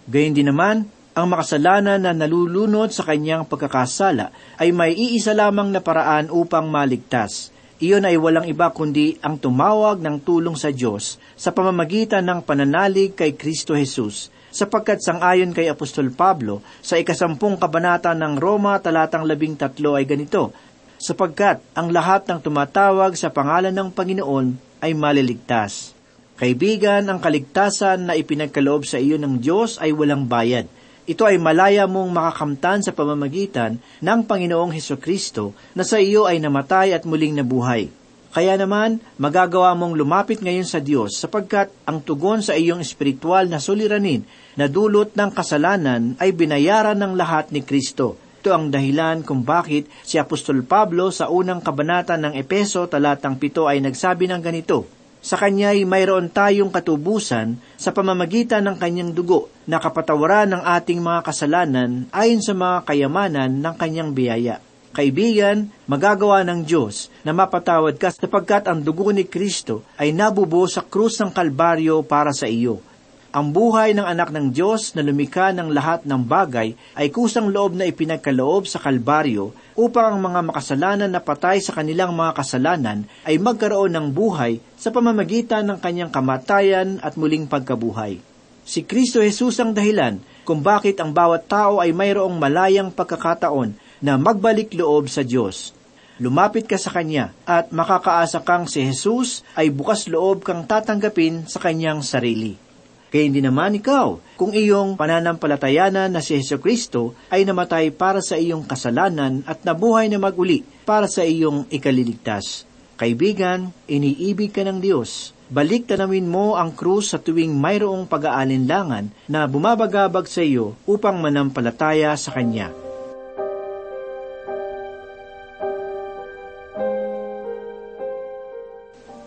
Gayun 0.08 0.32
din 0.32 0.48
naman, 0.48 0.88
ang 1.12 1.28
makasalanan 1.28 2.00
na 2.00 2.16
nalulunod 2.16 2.96
sa 2.96 3.04
kanyang 3.04 3.44
pagkakasala 3.44 4.32
ay 4.64 4.72
may 4.72 4.96
iisa 4.96 5.36
lamang 5.36 5.76
na 5.76 5.84
paraan 5.84 6.32
upang 6.32 6.72
maligtas. 6.72 7.52
Iyon 7.82 8.06
ay 8.06 8.14
walang 8.14 8.46
iba 8.46 8.70
kundi 8.70 9.18
ang 9.26 9.42
tumawag 9.42 10.06
ng 10.06 10.22
tulong 10.22 10.54
sa 10.54 10.70
Diyos 10.70 11.18
sa 11.34 11.50
pamamagitan 11.50 12.22
ng 12.22 12.46
pananalig 12.46 13.18
kay 13.18 13.34
Kristo 13.34 13.74
Jesus, 13.74 14.30
sapagkat 14.54 15.02
sangayon 15.02 15.50
kay 15.50 15.66
Apostol 15.66 16.14
Pablo 16.14 16.62
sa 16.86 17.02
ikasampung 17.02 17.58
kabanata 17.58 18.14
ng 18.14 18.38
Roma 18.38 18.78
talatang 18.78 19.26
labing 19.26 19.58
tatlo 19.58 19.98
ay 19.98 20.06
ganito, 20.06 20.54
sapagkat 21.02 21.66
ang 21.74 21.90
lahat 21.90 22.30
ng 22.30 22.46
tumatawag 22.46 23.18
sa 23.18 23.34
pangalan 23.34 23.74
ng 23.74 23.90
Panginoon 23.90 24.78
ay 24.86 24.94
maliligtas. 24.94 25.98
Kaibigan, 26.38 27.10
ang 27.10 27.18
kaligtasan 27.18 28.06
na 28.06 28.14
ipinagkaloob 28.14 28.86
sa 28.86 29.02
iyo 29.02 29.18
ng 29.18 29.42
Diyos 29.42 29.82
ay 29.82 29.90
walang 29.90 30.30
bayad. 30.30 30.70
Ito 31.12 31.28
ay 31.28 31.36
malaya 31.36 31.92
mong 31.92 32.08
makakamtan 32.08 32.80
sa 32.88 32.96
pamamagitan 32.96 33.84
ng 34.00 34.20
Panginoong 34.24 34.72
Heso 34.72 34.96
Kristo 34.96 35.52
na 35.76 35.84
sa 35.84 36.00
iyo 36.00 36.24
ay 36.24 36.40
namatay 36.40 36.96
at 36.96 37.04
muling 37.04 37.36
nabuhay. 37.36 37.92
Kaya 38.32 38.56
naman, 38.56 39.04
magagawa 39.20 39.76
mong 39.76 40.00
lumapit 40.00 40.40
ngayon 40.40 40.64
sa 40.64 40.80
Diyos 40.80 41.20
sapagkat 41.20 41.68
ang 41.84 42.00
tugon 42.00 42.40
sa 42.40 42.56
iyong 42.56 42.80
espiritual 42.80 43.52
na 43.52 43.60
suliranin 43.60 44.24
na 44.56 44.72
dulot 44.72 45.12
ng 45.12 45.36
kasalanan 45.36 46.16
ay 46.16 46.32
binayaran 46.32 46.96
ng 46.96 47.20
lahat 47.20 47.52
ni 47.52 47.60
Kristo. 47.60 48.16
Ito 48.40 48.56
ang 48.56 48.72
dahilan 48.72 49.28
kung 49.28 49.44
bakit 49.44 49.92
si 50.08 50.16
Apostol 50.16 50.64
Pablo 50.64 51.12
sa 51.12 51.28
unang 51.28 51.60
kabanata 51.60 52.16
ng 52.16 52.40
Epeso 52.40 52.88
talatang 52.88 53.36
pito 53.36 53.68
ay 53.68 53.84
nagsabi 53.84 54.32
ng 54.32 54.40
ganito, 54.40 55.01
Sa 55.22 55.38
kanya'y 55.38 55.86
mayroon 55.86 56.34
tayong 56.34 56.74
katubusan 56.74 57.62
sa 57.78 57.94
pamamagitan 57.94 58.66
ng 58.66 58.76
kanyang 58.82 59.14
dugo 59.14 59.54
na 59.70 59.78
kapatawaran 59.78 60.50
ng 60.58 60.64
ating 60.66 60.98
mga 60.98 61.22
kasalanan 61.22 62.10
ayon 62.10 62.42
sa 62.42 62.58
mga 62.58 62.90
kayamanan 62.90 63.62
ng 63.62 63.76
kanyang 63.78 64.18
biyaya. 64.18 64.58
Kaibigan, 64.92 65.72
magagawa 65.88 66.44
ng 66.44 66.68
Diyos 66.68 67.08
na 67.22 67.32
mapatawad 67.32 67.96
ka 67.96 68.12
sapagkat 68.12 68.66
ang 68.68 68.82
dugo 68.82 69.14
ni 69.14 69.24
Kristo 69.24 69.88
ay 69.96 70.12
nabubo 70.12 70.66
sa 70.66 70.84
krus 70.84 71.22
ng 71.22 71.32
Kalbaryo 71.32 72.02
para 72.02 72.34
sa 72.36 72.50
iyo. 72.50 72.84
Ang 73.32 73.56
buhay 73.56 73.96
ng 73.96 74.04
anak 74.04 74.28
ng 74.36 74.52
Diyos 74.52 74.92
na 74.92 75.00
lumika 75.00 75.56
ng 75.56 75.72
lahat 75.72 76.04
ng 76.04 76.20
bagay 76.20 76.76
ay 77.00 77.08
kusang 77.16 77.48
loob 77.48 77.80
na 77.80 77.88
ipinagkaloob 77.88 78.68
sa 78.68 78.76
Kalbaryo 78.76 79.56
upang 79.80 80.12
ang 80.12 80.20
mga 80.20 80.52
makasalanan 80.52 81.08
na 81.08 81.24
patay 81.24 81.64
sa 81.64 81.72
kanilang 81.72 82.12
mga 82.12 82.36
kasalanan 82.36 83.08
ay 83.24 83.40
magkaroon 83.40 83.96
ng 83.96 84.12
buhay 84.12 84.60
sa 84.76 84.92
pamamagitan 84.92 85.64
ng 85.64 85.80
kanyang 85.80 86.12
kamatayan 86.12 87.00
at 87.00 87.16
muling 87.16 87.48
pagkabuhay. 87.48 88.20
Si 88.68 88.84
Kristo 88.84 89.24
Jesus 89.24 89.56
ang 89.64 89.72
dahilan 89.72 90.20
kung 90.44 90.60
bakit 90.60 91.00
ang 91.00 91.16
bawat 91.16 91.48
tao 91.48 91.80
ay 91.80 91.96
mayroong 91.96 92.36
malayang 92.36 92.92
pagkakataon 92.92 93.72
na 94.04 94.20
magbalik 94.20 94.76
loob 94.76 95.08
sa 95.08 95.24
Diyos. 95.24 95.72
Lumapit 96.20 96.68
ka 96.68 96.76
sa 96.76 96.92
Kanya 96.92 97.32
at 97.48 97.72
makakaasa 97.72 98.44
kang 98.44 98.68
si 98.68 98.84
Jesus 98.84 99.48
ay 99.56 99.72
bukas 99.72 100.12
loob 100.12 100.44
kang 100.44 100.68
tatanggapin 100.68 101.48
sa 101.48 101.64
Kanyang 101.64 102.04
sarili. 102.04 102.71
Kaya 103.12 103.28
hindi 103.28 103.44
naman 103.44 103.76
ikaw, 103.76 104.40
kung 104.40 104.56
iyong 104.56 104.96
pananampalatayanan 104.96 106.16
na 106.16 106.24
si 106.24 106.40
Heso 106.40 106.64
Kristo 106.64 107.12
ay 107.28 107.44
namatay 107.44 107.92
para 107.92 108.24
sa 108.24 108.40
iyong 108.40 108.64
kasalanan 108.64 109.44
at 109.44 109.68
nabuhay 109.68 110.08
na 110.08 110.16
maguli 110.16 110.64
para 110.88 111.12
sa 111.12 111.28
iyong 111.28 111.68
ikaliligtas. 111.68 112.64
Kaibigan, 112.96 113.76
iniibig 113.92 114.56
ka 114.56 114.64
ng 114.64 114.80
Diyos. 114.80 115.36
Balik 115.52 115.92
tanawin 115.92 116.32
mo 116.32 116.56
ang 116.56 116.72
krus 116.72 117.12
sa 117.12 117.20
tuwing 117.20 117.52
mayroong 117.52 118.08
pag-aalinlangan 118.08 119.12
na 119.28 119.44
bumabagabag 119.44 120.24
sa 120.32 120.40
iyo 120.40 120.80
upang 120.88 121.20
manampalataya 121.20 122.16
sa 122.16 122.32
Kanya. 122.32 122.72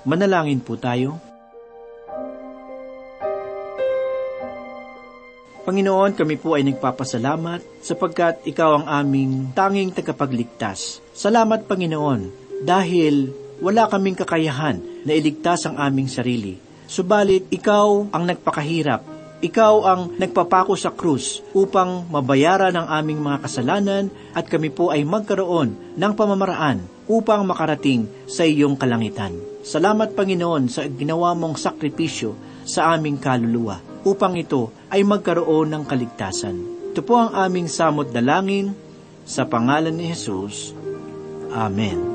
Manalangin 0.09 0.65
po 0.65 0.81
tayo. 0.81 1.34
Panginoon, 5.65 6.13
kami 6.13 6.37
po 6.37 6.61
ay 6.61 6.69
nagpapasalamat 6.69 7.81
sapagkat 7.81 8.45
Ikaw 8.45 8.71
ang 8.77 8.85
aming 8.85 9.57
tanging 9.57 9.97
tagapagligtas. 9.97 11.01
Salamat, 11.17 11.65
Panginoon, 11.65 12.29
dahil 12.61 13.33
wala 13.65 13.89
kaming 13.89 14.13
kakayahan 14.13 14.77
na 15.09 15.17
iligtas 15.17 15.65
ang 15.65 15.81
aming 15.81 16.05
sarili. 16.05 16.61
Subalit, 16.85 17.49
Ikaw 17.49 18.13
ang 18.13 18.29
nagpakahirap. 18.29 19.09
Ikaw 19.41 19.75
ang 19.89 20.01
nagpapako 20.21 20.77
sa 20.77 20.93
krus 20.93 21.41
upang 21.57 22.13
mabayaran 22.13 22.77
ang 22.77 22.85
aming 23.01 23.25
mga 23.25 23.49
kasalanan 23.49 24.13
at 24.37 24.45
kami 24.45 24.69
po 24.69 24.93
ay 24.93 25.01
magkaroon 25.09 25.97
ng 25.97 26.13
pamamaraan 26.13 26.85
upang 27.09 27.41
makarating 27.49 28.05
sa 28.29 28.45
iyong 28.45 28.77
kalangitan. 28.77 29.33
Salamat 29.65 30.13
Panginoon 30.13 30.69
sa 30.69 30.85
ginawa 30.89 31.33
mong 31.33 31.57
sakripisyo 31.57 32.37
sa 32.69 32.97
aming 32.97 33.17
kaluluwa 33.17 33.84
upang 34.05 34.39
ito 34.39 34.71
ay 34.93 35.03
magkaroon 35.03 35.73
ng 35.73 35.85
kaligtasan. 35.89 36.57
Ito 36.95 37.03
po 37.03 37.19
ang 37.19 37.35
aming 37.35 37.67
samot 37.67 38.15
dalangin 38.15 38.77
sa 39.27 39.49
pangalan 39.49 39.97
ni 39.97 40.13
Jesus. 40.13 40.77
Amen. 41.51 42.14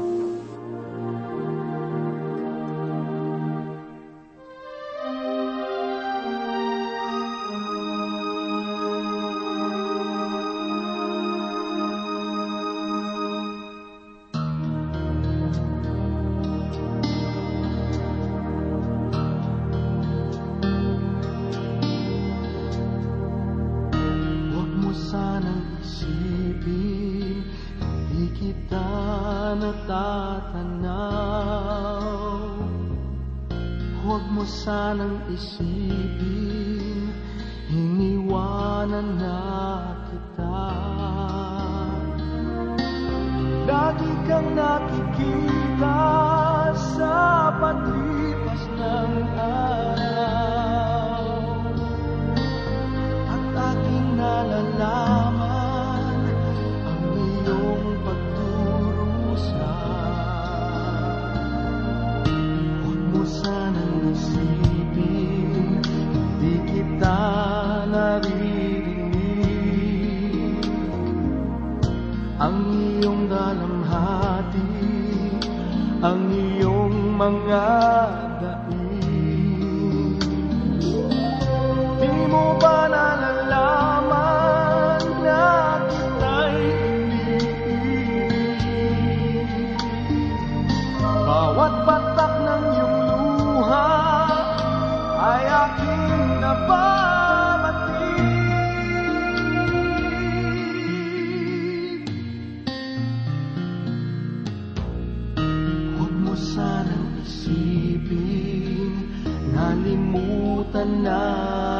mo 106.30 106.38
sanang 106.38 107.18
isipin. 107.26 109.10
Nalimutan 109.50 111.02
na 111.02 111.26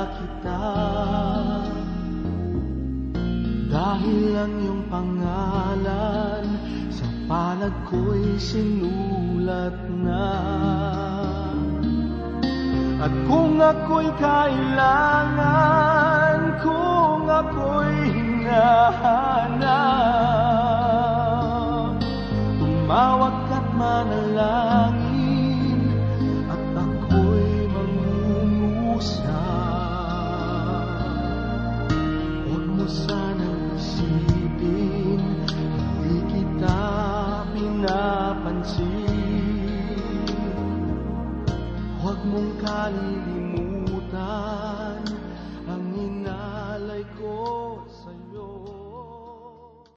kita. 0.10 0.66
Dahil 3.70 4.34
lang 4.34 4.50
yung 4.66 4.90
pangalan 4.90 6.58
Sa 6.90 7.06
palag 7.30 7.78
ko'y 7.86 8.42
sinulat 8.42 9.78
na. 10.02 10.34
At 13.00 13.14
kung 13.30 13.62
ako'y 13.62 14.10
kailangan 14.20 15.40
Kung 16.60 17.32
ako'y 17.32 18.12
hinahanap 18.12 19.30
Tumawag 22.60 23.39
manalangin 24.00 25.92
at 26.48 26.64
ako'y 26.72 27.68
mangungusap. 27.68 29.28
Huwag 32.48 32.64
mo 32.64 32.88
sa 32.88 33.19